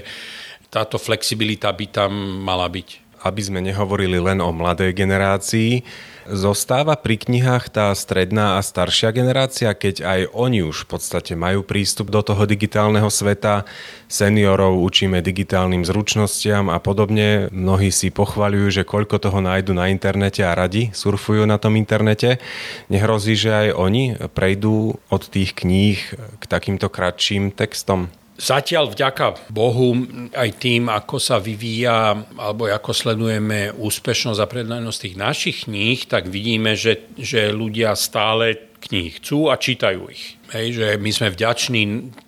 táto 0.74 0.98
flexibilita 0.98 1.70
by 1.70 1.86
tam 1.86 2.10
mala 2.42 2.66
byť. 2.66 3.22
Aby 3.22 3.40
sme 3.46 3.62
nehovorili 3.62 4.18
len 4.18 4.42
o 4.42 4.50
mladej 4.50 4.90
generácii, 4.90 5.86
Zostáva 6.30 6.94
pri 6.94 7.18
knihách 7.18 7.66
tá 7.74 7.90
stredná 7.98 8.54
a 8.54 8.60
staršia 8.62 9.10
generácia, 9.10 9.74
keď 9.74 10.06
aj 10.06 10.20
oni 10.30 10.62
už 10.62 10.86
v 10.86 10.94
podstate 10.94 11.34
majú 11.34 11.66
prístup 11.66 12.14
do 12.14 12.22
toho 12.22 12.46
digitálneho 12.46 13.10
sveta, 13.10 13.66
seniorov 14.06 14.78
učíme 14.86 15.18
digitálnym 15.18 15.82
zručnostiam 15.82 16.70
a 16.70 16.78
podobne. 16.78 17.50
Mnohí 17.50 17.90
si 17.90 18.14
pochvaľujú, 18.14 18.68
že 18.70 18.82
koľko 18.86 19.18
toho 19.18 19.42
nájdu 19.42 19.74
na 19.74 19.90
internete 19.90 20.46
a 20.46 20.54
radi 20.54 20.94
surfujú 20.94 21.42
na 21.42 21.58
tom 21.58 21.74
internete. 21.74 22.38
Nehrozí, 22.86 23.34
že 23.34 23.50
aj 23.50 23.68
oni 23.74 24.14
prejdú 24.30 25.02
od 25.10 25.22
tých 25.26 25.58
kníh 25.58 25.98
k 26.38 26.44
takýmto 26.46 26.86
kratším 26.86 27.50
textom? 27.50 28.14
Zatiaľ 28.42 28.90
vďaka 28.90 29.54
Bohu 29.54 29.94
aj 30.34 30.50
tým, 30.58 30.90
ako 30.90 31.22
sa 31.22 31.38
vyvíja 31.38 32.26
alebo 32.34 32.66
ako 32.66 32.90
sledujeme 32.90 33.70
úspešnosť 33.70 34.40
a 34.42 34.50
predajnosť 34.50 34.98
tých 34.98 35.16
našich 35.16 35.56
kníh, 35.70 36.02
tak 36.10 36.26
vidíme, 36.26 36.74
že, 36.74 37.06
že 37.14 37.54
ľudia 37.54 37.94
stále 37.94 38.74
knihy 38.82 39.22
chcú 39.22 39.46
a 39.46 39.54
čítajú 39.54 40.10
ich. 40.10 40.42
Hej, 40.50 40.66
že 40.74 40.86
my 40.98 41.10
sme 41.14 41.30
vďační 41.30 41.82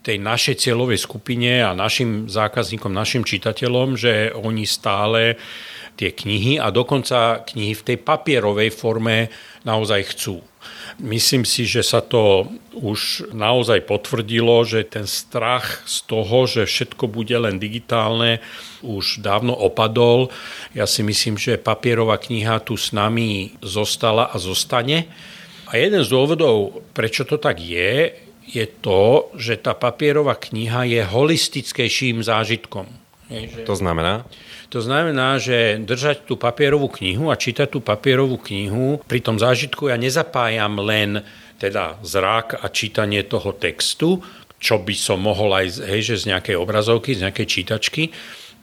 tej 0.07 0.23
našej 0.23 0.55
cieľovej 0.63 1.03
skupine 1.03 1.67
a 1.67 1.75
našim 1.75 2.31
zákazníkom, 2.31 2.95
našim 2.95 3.27
čitateľom, 3.27 3.99
že 3.99 4.31
oni 4.39 4.71
stále 4.71 5.35
tie 5.95 6.11
knihy 6.11 6.59
a 6.59 6.75
dokonca 6.75 7.47
knihy 7.47 7.75
v 7.75 7.87
tej 7.93 7.99
papierovej 8.03 8.71
forme 8.75 9.31
naozaj 9.63 10.15
chcú. 10.15 10.43
Myslím 11.03 11.43
si, 11.43 11.67
že 11.67 11.83
sa 11.83 11.99
to 11.99 12.47
už 12.77 13.31
naozaj 13.35 13.83
potvrdilo, 13.85 14.63
že 14.63 14.87
ten 14.87 15.11
strach 15.11 15.83
z 15.85 16.07
toho, 16.07 16.47
že 16.47 16.71
všetko 16.71 17.11
bude 17.11 17.35
len 17.35 17.59
digitálne, 17.59 18.39
už 18.85 19.19
dávno 19.19 19.53
opadol. 19.53 20.31
Ja 20.73 20.87
si 20.87 21.03
myslím, 21.03 21.35
že 21.35 21.59
papierová 21.59 22.21
kniha 22.23 22.63
tu 22.63 22.79
s 22.79 22.95
nami 22.95 23.59
zostala 23.59 24.31
a 24.31 24.37
zostane. 24.39 25.11
A 25.67 25.81
jeden 25.81 26.07
z 26.07 26.13
dôvodov, 26.13 26.87
prečo 26.95 27.27
to 27.27 27.43
tak 27.43 27.59
je, 27.59 28.15
je 28.45 28.65
to, 28.85 29.33
že 29.35 29.59
tá 29.59 29.75
papierová 29.75 30.37
kniha 30.39 30.87
je 30.87 31.01
holistickejším 31.03 32.23
zážitkom. 32.23 32.87
To 33.67 33.75
znamená? 33.75 34.29
To 34.75 34.83
znamená, 34.83 35.39
že 35.39 35.79
držať 35.79 36.27
tú 36.27 36.35
papierovú 36.35 36.91
knihu 36.99 37.31
a 37.31 37.39
čítať 37.39 37.71
tú 37.71 37.79
papierovú 37.79 38.43
knihu, 38.51 38.99
pri 39.07 39.23
tom 39.23 39.39
zážitku 39.39 39.87
ja 39.87 39.95
nezapájam 39.95 40.83
len 40.83 41.23
teda 41.63 42.03
zrak 42.03 42.59
a 42.59 42.67
čítanie 42.75 43.23
toho 43.23 43.55
textu, 43.55 44.19
čo 44.59 44.83
by 44.83 44.95
som 44.99 45.23
mohol 45.23 45.55
aj 45.55 45.79
hej, 45.87 46.03
že 46.03 46.27
z 46.27 46.35
nejakej 46.35 46.59
obrazovky, 46.59 47.15
z 47.15 47.31
nejakej 47.31 47.47
čítačky, 47.47 48.11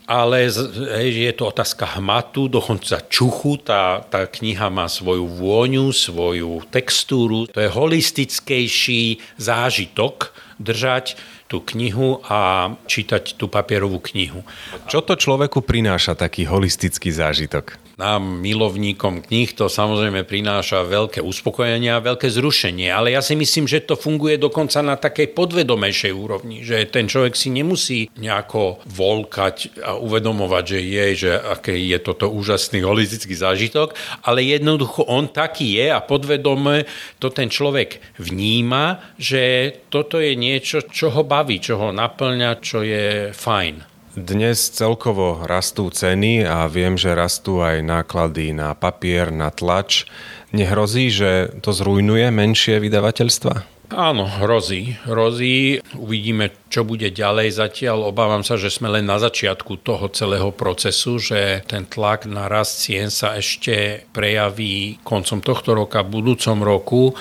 ale 0.03 0.51
hej, 0.99 1.31
je 1.31 1.31
to 1.31 1.47
otázka 1.47 1.95
hmatu, 1.95 2.51
dokonca 2.51 3.07
čuchu, 3.07 3.63
tá, 3.63 4.03
tá 4.03 4.27
kniha 4.27 4.67
má 4.67 4.91
svoju 4.91 5.23
vôňu, 5.23 5.95
svoju 5.95 6.67
textúru, 6.67 7.47
to 7.47 7.63
je 7.63 7.71
holistickejší 7.71 9.23
zážitok 9.39 10.35
držať 10.59 11.15
tú 11.51 11.59
knihu 11.75 12.23
a 12.23 12.71
čítať 12.87 13.35
tú 13.35 13.51
papierovú 13.51 13.99
knihu. 14.15 14.47
Čo 14.87 15.03
to 15.03 15.19
človeku 15.19 15.59
prináša 15.59 16.15
taký 16.15 16.47
holistický 16.47 17.11
zážitok? 17.11 17.90
Nám, 18.01 18.41
milovníkom 18.41 19.21
kníh, 19.21 19.53
to 19.53 19.69
samozrejme 19.69 20.25
prináša 20.25 20.81
veľké 20.81 21.21
uspokojenie 21.21 21.93
a 21.93 22.01
veľké 22.01 22.33
zrušenie, 22.33 22.89
ale 22.89 23.13
ja 23.13 23.21
si 23.21 23.37
myslím, 23.37 23.69
že 23.69 23.85
to 23.85 23.93
funguje 23.93 24.41
dokonca 24.41 24.81
na 24.81 24.97
takej 24.97 25.37
podvedomejšej 25.37 26.09
úrovni, 26.09 26.65
že 26.65 26.81
ten 26.89 27.05
človek 27.05 27.37
si 27.37 27.53
nemusí 27.53 28.09
nejako 28.17 28.81
volkať 28.89 29.85
a 29.85 30.01
uvedomovať, 30.01 30.63
že 30.65 30.79
je, 30.81 31.05
že 31.13 31.31
aký 31.37 31.77
je 31.93 31.99
toto 32.01 32.33
úžasný 32.33 32.81
holistický 32.81 33.37
zážitok, 33.37 33.93
ale 34.25 34.49
jednoducho 34.49 35.05
on 35.05 35.29
taký 35.29 35.77
je 35.77 35.93
a 35.93 36.01
podvedome 36.01 36.89
to 37.21 37.29
ten 37.29 37.53
človek 37.53 38.01
vníma, 38.17 39.13
že 39.21 39.77
toto 39.93 40.17
je 40.17 40.33
niečo, 40.33 40.89
čo 40.89 41.13
ho 41.13 41.21
baví, 41.21 41.61
čo 41.61 41.77
ho 41.77 41.93
naplňa, 41.93 42.49
čo 42.65 42.81
je 42.81 43.29
fajn. 43.29 43.90
Dnes 44.11 44.59
celkovo 44.75 45.47
rastú 45.47 45.87
ceny 45.87 46.43
a 46.43 46.67
viem, 46.67 46.99
že 46.99 47.15
rastú 47.15 47.63
aj 47.63 47.79
náklady 47.79 48.51
na 48.51 48.75
papier, 48.75 49.31
na 49.31 49.47
tlač. 49.55 50.03
Nehrozí, 50.51 51.07
že 51.07 51.55
to 51.63 51.71
zrujnuje 51.71 52.27
menšie 52.27 52.83
vydavateľstva? 52.83 53.63
Áno, 53.95 54.27
hrozí. 54.27 54.99
Hrozí. 55.07 55.79
Uvidíme, 55.95 56.51
čo 56.71 56.87
bude 56.87 57.11
ďalej. 57.11 57.59
Zatiaľ 57.59 58.07
obávam 58.15 58.47
sa, 58.47 58.55
že 58.55 58.71
sme 58.71 58.87
len 58.87 59.03
na 59.03 59.19
začiatku 59.19 59.83
toho 59.83 60.07
celého 60.15 60.55
procesu, 60.55 61.19
že 61.19 61.67
ten 61.67 61.83
tlak 61.83 62.23
na 62.25 62.47
rast 62.47 62.87
cien 62.87 63.11
sa 63.11 63.35
ešte 63.35 64.07
prejaví 64.15 65.03
koncom 65.03 65.43
tohto 65.43 65.75
roka, 65.75 65.99
budúcom 66.07 66.63
roku 66.63 67.11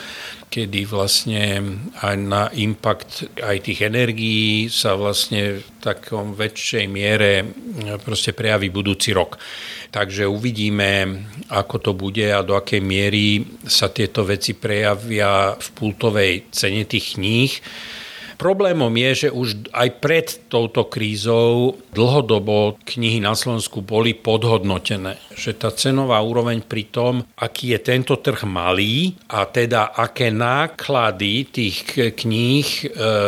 kedy 0.50 0.82
vlastne 0.82 1.62
aj 2.02 2.16
na 2.18 2.50
impact 2.58 3.38
aj 3.38 3.70
tých 3.70 3.86
energií 3.86 4.66
sa 4.66 4.98
vlastne 4.98 5.62
v 5.62 5.66
takom 5.78 6.34
väčšej 6.34 6.84
miere 6.90 7.46
proste 8.02 8.34
prejaví 8.34 8.66
budúci 8.66 9.14
rok. 9.14 9.38
Takže 9.94 10.26
uvidíme, 10.26 11.22
ako 11.54 11.76
to 11.78 11.92
bude 11.94 12.26
a 12.26 12.42
do 12.42 12.58
akej 12.58 12.82
miery 12.82 13.46
sa 13.62 13.94
tieto 13.94 14.26
veci 14.26 14.58
prejavia 14.58 15.54
v 15.54 15.68
pultovej 15.70 16.50
cene 16.50 16.82
tých 16.82 17.14
kníh. 17.14 17.52
Problémom 18.40 18.88
je, 18.96 19.28
že 19.28 19.28
už 19.28 19.68
aj 19.68 19.88
pred 20.00 20.26
touto 20.48 20.88
krízou 20.88 21.76
dlhodobo 21.92 22.80
knihy 22.88 23.20
na 23.20 23.36
Slovensku 23.36 23.84
boli 23.84 24.16
podhodnotené. 24.16 25.20
Že 25.36 25.52
tá 25.60 25.68
cenová 25.76 26.24
úroveň 26.24 26.64
pri 26.64 26.88
tom, 26.88 27.20
aký 27.36 27.76
je 27.76 27.80
tento 27.84 28.16
trh 28.16 28.48
malý 28.48 29.12
a 29.28 29.44
teda 29.44 29.92
aké 29.92 30.32
náklady 30.32 31.52
tých 31.52 31.76
kníh 32.16 32.64
e, 32.64 32.84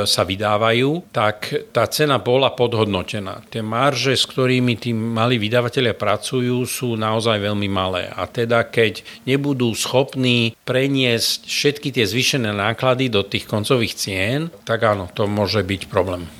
sa 0.08 0.22
vydávajú, 0.24 1.12
tak 1.12 1.68
tá 1.76 1.84
cena 1.92 2.16
bola 2.16 2.56
podhodnotená. 2.56 3.44
Tie 3.52 3.60
marže, 3.60 4.16
s 4.16 4.24
ktorými 4.24 4.80
tí 4.80 4.96
malí 4.96 5.36
vydavatelia 5.36 5.92
pracujú, 5.92 6.64
sú 6.64 6.96
naozaj 6.96 7.36
veľmi 7.36 7.68
malé. 7.68 8.08
A 8.08 8.24
teda 8.24 8.64
keď 8.64 9.04
nebudú 9.28 9.76
schopní 9.76 10.56
preniesť 10.64 11.44
všetky 11.44 11.88
tie 11.92 12.08
zvýšené 12.08 12.48
náklady 12.54 13.12
do 13.12 13.20
tých 13.26 13.44
koncových 13.44 13.92
cien, 13.98 14.48
tak 14.64 14.88
áno, 14.88 15.01
áno, 15.02 15.10
to 15.10 15.26
môže 15.26 15.66
byť 15.66 15.90
problém. 15.90 16.30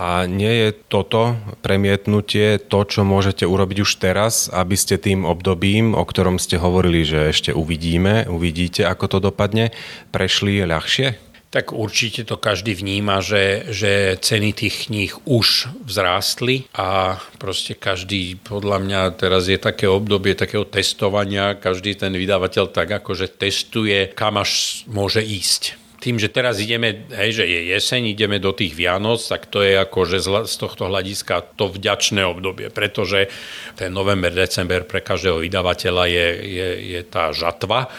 A 0.00 0.24
nie 0.24 0.68
je 0.68 0.68
toto 0.72 1.36
premietnutie 1.60 2.56
to, 2.56 2.88
čo 2.88 3.04
môžete 3.04 3.44
urobiť 3.44 3.84
už 3.84 4.00
teraz, 4.00 4.48
aby 4.48 4.72
ste 4.72 4.96
tým 4.96 5.28
obdobím, 5.28 5.92
o 5.92 6.04
ktorom 6.04 6.40
ste 6.40 6.56
hovorili, 6.56 7.04
že 7.04 7.32
ešte 7.32 7.50
uvidíme, 7.52 8.24
uvidíte, 8.28 8.88
ako 8.88 9.04
to 9.12 9.18
dopadne, 9.32 9.76
prešli 10.08 10.64
ľahšie? 10.64 11.20
Tak 11.50 11.74
určite 11.74 12.22
to 12.22 12.38
každý 12.38 12.78
vníma, 12.78 13.18
že, 13.18 13.66
že 13.74 14.14
ceny 14.22 14.54
tých 14.54 14.86
kníh 14.86 15.12
už 15.26 15.66
vzrástli 15.82 16.70
a 16.78 17.18
proste 17.42 17.74
každý, 17.74 18.38
podľa 18.38 18.78
mňa 18.78 19.00
teraz 19.18 19.50
je 19.50 19.58
také 19.58 19.90
obdobie 19.90 20.38
takého 20.38 20.62
testovania, 20.62 21.58
každý 21.58 21.98
ten 21.98 22.14
vydavateľ 22.14 22.70
tak 22.70 23.02
akože 23.02 23.34
testuje, 23.34 24.14
kam 24.14 24.38
až 24.38 24.86
môže 24.86 25.20
ísť 25.20 25.79
tým, 26.00 26.16
že 26.16 26.32
teraz 26.32 26.56
ideme, 26.58 27.04
hej, 27.12 27.30
že 27.38 27.44
je 27.44 27.76
jeseň, 27.76 28.16
ideme 28.16 28.40
do 28.40 28.56
tých 28.56 28.72
Vianoc, 28.72 29.20
tak 29.20 29.44
to 29.52 29.60
je 29.60 29.76
ako, 29.76 30.08
že 30.08 30.24
z 30.24 30.54
tohto 30.56 30.88
hľadiska 30.88 31.60
to 31.60 31.68
vďačné 31.68 32.24
obdobie, 32.24 32.72
pretože 32.72 33.28
ten 33.76 33.92
november, 33.92 34.32
december 34.32 34.88
pre 34.88 35.04
každého 35.04 35.44
vydavateľa 35.44 36.04
je, 36.08 36.28
je, 36.40 36.68
je 36.96 37.00
tá 37.04 37.36
žatva, 37.36 37.92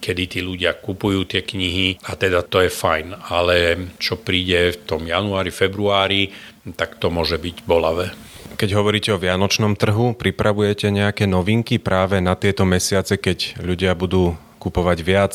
kedy 0.00 0.24
tí 0.24 0.40
ľudia 0.40 0.72
kupujú 0.80 1.28
tie 1.28 1.44
knihy 1.44 2.00
a 2.08 2.16
teda 2.16 2.44
to 2.44 2.64
je 2.64 2.72
fajn. 2.72 3.28
Ale 3.28 3.76
čo 4.00 4.16
príde 4.20 4.72
v 4.72 4.78
tom 4.88 5.04
januári, 5.04 5.52
februári, 5.52 6.32
tak 6.76 6.96
to 6.96 7.12
môže 7.12 7.36
byť 7.36 7.56
bolavé. 7.68 8.12
Keď 8.54 8.70
hovoríte 8.76 9.10
o 9.10 9.18
vianočnom 9.18 9.74
trhu, 9.74 10.14
pripravujete 10.14 10.86
nejaké 10.88 11.26
novinky 11.26 11.82
práve 11.82 12.22
na 12.22 12.38
tieto 12.38 12.62
mesiace, 12.62 13.18
keď 13.18 13.58
ľudia 13.58 13.92
budú 13.98 14.38
kupovať 14.64 14.98
viac 15.04 15.34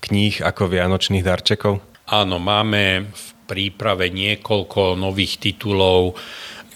kníh 0.00 0.40
ako 0.40 0.72
vianočných 0.72 1.20
darčekov? 1.20 1.84
Áno, 2.08 2.40
máme 2.40 3.12
v 3.12 3.26
príprave 3.44 4.08
niekoľko 4.08 4.96
nových 4.96 5.38
titulov. 5.38 6.16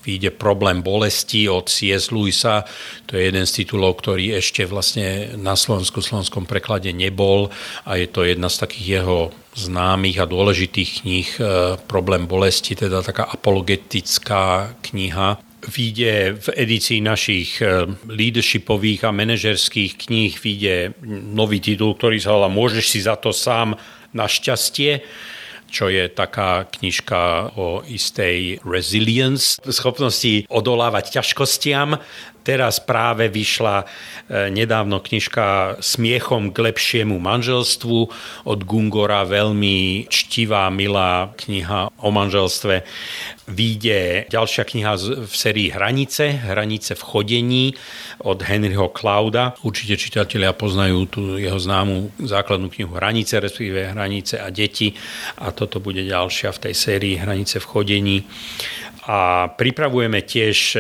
Vyjde 0.05 0.37
problém 0.37 0.85
bolesti 0.85 1.49
od 1.49 1.65
C.S. 1.65 2.13
Lewisa. 2.13 2.69
To 3.09 3.17
je 3.17 3.33
jeden 3.33 3.49
z 3.49 3.65
titulov, 3.65 4.05
ktorý 4.05 4.37
ešte 4.37 4.69
vlastne 4.69 5.33
na 5.41 5.57
Slovensku, 5.57 6.05
slovenskom 6.05 6.45
preklade 6.45 6.93
nebol 6.93 7.49
a 7.89 7.97
je 7.97 8.05
to 8.13 8.29
jedna 8.29 8.53
z 8.53 8.69
takých 8.69 8.87
jeho 9.01 9.33
známych 9.57 10.21
a 10.21 10.29
dôležitých 10.29 10.91
kníh 11.01 11.31
e, 11.41 11.43
Problém 11.89 12.29
bolesti, 12.29 12.77
teda 12.77 13.01
taká 13.01 13.25
apologetická 13.25 14.77
kniha 14.85 15.41
vyjde 15.69 16.37
v 16.41 16.47
edícii 16.57 17.01
našich 17.01 17.63
eh, 17.63 17.87
leadershipových 18.09 19.09
a 19.09 19.17
manažerských 19.17 20.09
kníh 20.09 20.33
vyjde 20.37 20.97
nový 21.33 21.61
titul, 21.61 21.97
ktorý 21.97 22.21
sa 22.21 22.37
volá 22.37 22.49
Môžeš 22.49 22.85
si 22.87 23.01
za 23.05 23.17
to 23.17 23.33
sám 23.33 23.77
na 24.15 24.27
šťastie 24.29 25.05
čo 25.75 25.91
je 25.91 26.07
taká 26.07 26.71
knižka 26.71 27.51
o 27.59 27.83
istej 27.83 28.63
resilience, 28.63 29.59
schopnosti 29.67 30.47
odolávať 30.47 31.19
ťažkostiam. 31.19 31.99
Teraz 32.45 32.77
práve 32.77 33.33
vyšla 33.33 33.83
e, 33.83 33.85
nedávno 34.53 35.01
knižka 35.01 35.81
Smiechom 35.81 36.53
k 36.53 36.69
lepšiemu 36.69 37.17
manželstvu 37.17 37.99
od 38.45 38.59
Gungora, 38.69 39.25
veľmi 39.25 40.05
čtivá, 40.13 40.69
milá 40.69 41.33
kniha 41.41 41.89
o 42.05 42.09
manželstve. 42.13 42.85
Výjde 43.49 44.29
ďalšia 44.29 44.65
kniha 44.65 44.93
v 45.25 45.33
sérii 45.33 45.69
Hranice, 45.73 46.37
Hranice 46.49 46.97
v 46.97 47.03
chodení 47.05 47.67
od 48.25 48.41
Henryho 48.45 48.93
Clouda. 48.93 49.57
Určite 49.65 49.97
čitatelia 49.97 50.53
poznajú 50.53 51.09
tú 51.09 51.23
jeho 51.41 51.57
známu 51.57 52.13
základnú 52.25 52.69
knihu 52.73 52.93
Hranice, 52.93 53.41
respektíve 53.41 53.93
Hranice 53.93 54.37
a 54.41 54.53
deti. 54.53 54.93
A 55.41 55.53
toto 55.53 55.81
bude 55.81 56.05
ďalšia 56.05 56.53
v 56.53 56.63
tej 56.69 56.75
sérii 56.77 57.15
Hranice 57.17 57.57
v 57.61 57.69
chodení. 57.69 58.17
A 59.05 59.53
pripravujeme 59.53 60.25
tiež, 60.25 60.59
e, 60.75 60.79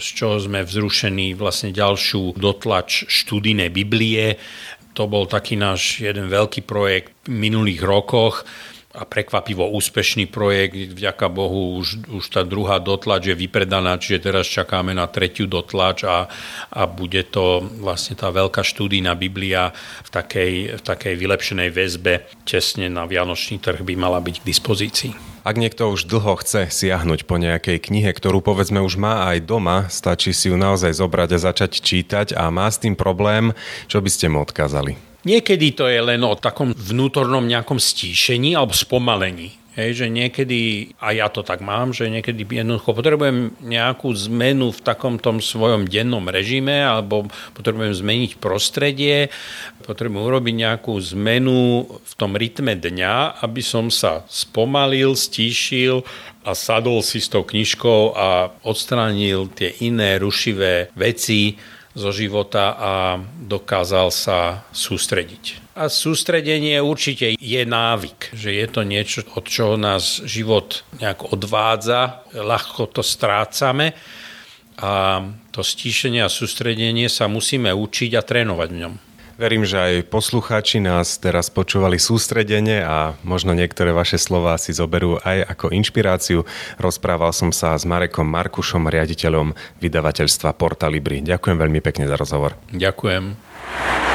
z 0.00 0.08
čoho 0.16 0.40
sme 0.40 0.64
vzrušení, 0.64 1.36
vlastne 1.36 1.76
ďalšiu 1.76 2.32
dotlač 2.40 3.04
študijnej 3.04 3.68
Biblie. 3.68 4.40
To 4.96 5.04
bol 5.04 5.28
taký 5.28 5.60
náš 5.60 6.00
jeden 6.00 6.32
veľký 6.32 6.64
projekt 6.64 7.12
v 7.28 7.36
minulých 7.36 7.84
rokoch 7.84 8.48
a 8.96 9.04
prekvapivo 9.04 9.68
úspešný 9.68 10.26
projekt. 10.32 10.96
Vďaka 10.96 11.28
Bohu 11.28 11.76
už, 11.76 12.08
už 12.08 12.24
tá 12.32 12.42
druhá 12.42 12.80
dotlač 12.80 13.28
je 13.28 13.36
vypredaná, 13.36 14.00
čiže 14.00 14.32
teraz 14.32 14.48
čakáme 14.48 14.96
na 14.96 15.04
tretiu 15.04 15.44
dotlač 15.44 16.08
a, 16.08 16.32
a 16.72 16.82
bude 16.88 17.20
to 17.28 17.60
vlastne 17.78 18.16
tá 18.16 18.32
veľká 18.32 18.64
štúdijná 18.64 19.12
Biblia 19.12 19.76
v 20.02 20.08
takej, 20.08 20.52
v 20.80 20.82
takej 20.82 21.14
vylepšenej 21.14 21.68
väzbe. 21.68 22.24
Tesne 22.48 22.88
na 22.88 23.04
Vianočný 23.04 23.60
trh 23.60 23.84
by 23.84 23.94
mala 23.94 24.18
byť 24.24 24.40
k 24.40 24.48
dispozícii. 24.48 25.12
Ak 25.46 25.54
niekto 25.54 25.94
už 25.94 26.10
dlho 26.10 26.42
chce 26.42 26.66
siahnuť 26.74 27.22
po 27.22 27.38
nejakej 27.38 27.78
knihe, 27.78 28.10
ktorú 28.10 28.42
povedzme 28.42 28.82
už 28.82 28.98
má 28.98 29.30
aj 29.30 29.46
doma, 29.46 29.86
stačí 29.86 30.34
si 30.34 30.50
ju 30.50 30.58
naozaj 30.58 30.98
zobrať 30.98 31.38
a 31.38 31.44
začať 31.52 31.78
čítať 31.78 32.26
a 32.34 32.50
má 32.50 32.66
s 32.66 32.82
tým 32.82 32.98
problém, 32.98 33.54
čo 33.86 34.02
by 34.02 34.10
ste 34.10 34.26
mu 34.26 34.42
odkázali? 34.42 34.98
Niekedy 35.26 35.74
to 35.74 35.90
je 35.90 35.98
len 35.98 36.22
o 36.22 36.38
takom 36.38 36.70
vnútornom 36.70 37.42
nejakom 37.42 37.82
stíšení 37.82 38.54
alebo 38.54 38.70
spomalení. 38.70 39.58
Hej, 39.76 40.00
že 40.00 40.06
niekedy, 40.08 40.88
a 40.96 41.12
ja 41.12 41.28
to 41.28 41.44
tak 41.44 41.60
mám, 41.60 41.92
že 41.92 42.08
niekedy 42.08 42.48
jednoducho 42.48 42.96
potrebujem 42.96 43.52
nejakú 43.60 44.08
zmenu 44.24 44.72
v 44.72 44.80
takom 44.80 45.20
tom 45.20 45.44
svojom 45.44 45.84
dennom 45.84 46.24
režime 46.32 46.80
alebo 46.80 47.28
potrebujem 47.52 47.92
zmeniť 47.92 48.40
prostredie, 48.40 49.28
potrebujem 49.84 50.24
urobiť 50.24 50.54
nejakú 50.64 50.96
zmenu 51.12 51.84
v 51.92 52.12
tom 52.16 52.32
rytme 52.32 52.72
dňa, 52.72 53.44
aby 53.44 53.60
som 53.60 53.92
sa 53.92 54.24
spomalil, 54.32 55.12
stíšil 55.12 56.08
a 56.48 56.56
sadol 56.56 57.04
si 57.04 57.20
s 57.20 57.28
tou 57.28 57.44
knižkou 57.44 58.16
a 58.16 58.48
odstránil 58.64 59.52
tie 59.52 59.76
iné 59.84 60.16
rušivé 60.16 60.88
veci 60.96 61.60
zo 61.96 62.12
života 62.12 62.76
a 62.76 62.92
dokázal 63.40 64.12
sa 64.12 64.68
sústrediť. 64.68 65.64
A 65.76 65.88
sústredenie 65.88 66.76
určite 66.84 67.36
je 67.40 67.62
návyk, 67.64 68.36
že 68.36 68.52
je 68.52 68.66
to 68.68 68.84
niečo, 68.84 69.24
od 69.32 69.44
čoho 69.48 69.80
nás 69.80 70.20
život 70.28 70.84
nejak 71.00 71.32
odvádza, 71.32 72.28
ľahko 72.36 72.92
to 72.92 73.00
strácame 73.00 73.96
a 74.76 75.24
to 75.52 75.64
stíšenie 75.64 76.20
a 76.20 76.28
sústredenie 76.28 77.08
sa 77.08 77.32
musíme 77.32 77.72
učiť 77.72 78.12
a 78.12 78.22
trénovať 78.24 78.68
v 78.72 78.80
ňom. 78.84 78.94
Verím, 79.36 79.68
že 79.68 79.76
aj 79.76 80.08
poslucháči 80.08 80.80
nás 80.80 81.20
teraz 81.20 81.52
počúvali 81.52 82.00
sústredenie 82.00 82.80
a 82.80 83.12
možno 83.20 83.52
niektoré 83.52 83.92
vaše 83.92 84.16
slova 84.16 84.56
si 84.56 84.72
zoberú 84.72 85.20
aj 85.20 85.44
ako 85.52 85.76
inšpiráciu. 85.76 86.48
Rozprával 86.80 87.36
som 87.36 87.52
sa 87.52 87.76
s 87.76 87.84
Marekom 87.84 88.24
Markušom, 88.24 88.88
riaditeľom 88.88 89.52
vydavateľstva 89.84 90.56
Porta 90.56 90.88
Libri. 90.88 91.20
Ďakujem 91.20 91.56
veľmi 91.60 91.84
pekne 91.84 92.08
za 92.08 92.16
rozhovor. 92.16 92.56
Ďakujem. 92.72 94.05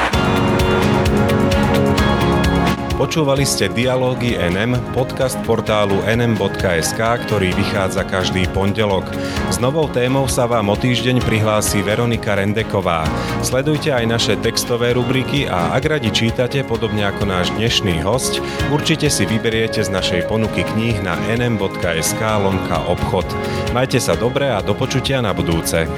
Počúvali 2.92 3.48
ste 3.48 3.72
Dialógy 3.72 4.36
NM, 4.36 4.76
podcast 4.92 5.40
portálu 5.48 6.04
nm.sk, 6.04 7.00
ktorý 7.00 7.56
vychádza 7.56 8.04
každý 8.04 8.44
pondelok. 8.52 9.08
S 9.48 9.56
novou 9.56 9.88
témou 9.88 10.28
sa 10.28 10.44
vám 10.44 10.68
o 10.68 10.76
týždeň 10.76 11.24
prihlási 11.24 11.80
Veronika 11.80 12.36
Rendeková. 12.36 13.08
Sledujte 13.40 13.96
aj 13.96 14.04
naše 14.04 14.34
textové 14.44 14.92
rubriky 14.92 15.48
a 15.48 15.72
ak 15.72 15.88
radi 15.88 16.12
čítate, 16.12 16.60
podobne 16.68 17.08
ako 17.08 17.24
náš 17.24 17.48
dnešný 17.56 18.04
host, 18.04 18.44
určite 18.68 19.08
si 19.08 19.24
vyberiete 19.24 19.80
z 19.80 19.88
našej 19.88 20.28
ponuky 20.28 20.60
kníh 20.60 21.00
na 21.00 21.16
nm.sk 21.32 22.20
lomka 22.20 22.76
obchod. 22.92 23.24
Majte 23.72 24.04
sa 24.04 24.20
dobre 24.20 24.52
a 24.52 24.60
do 24.60 24.76
počutia 24.76 25.24
na 25.24 25.32
budúce. 25.32 25.88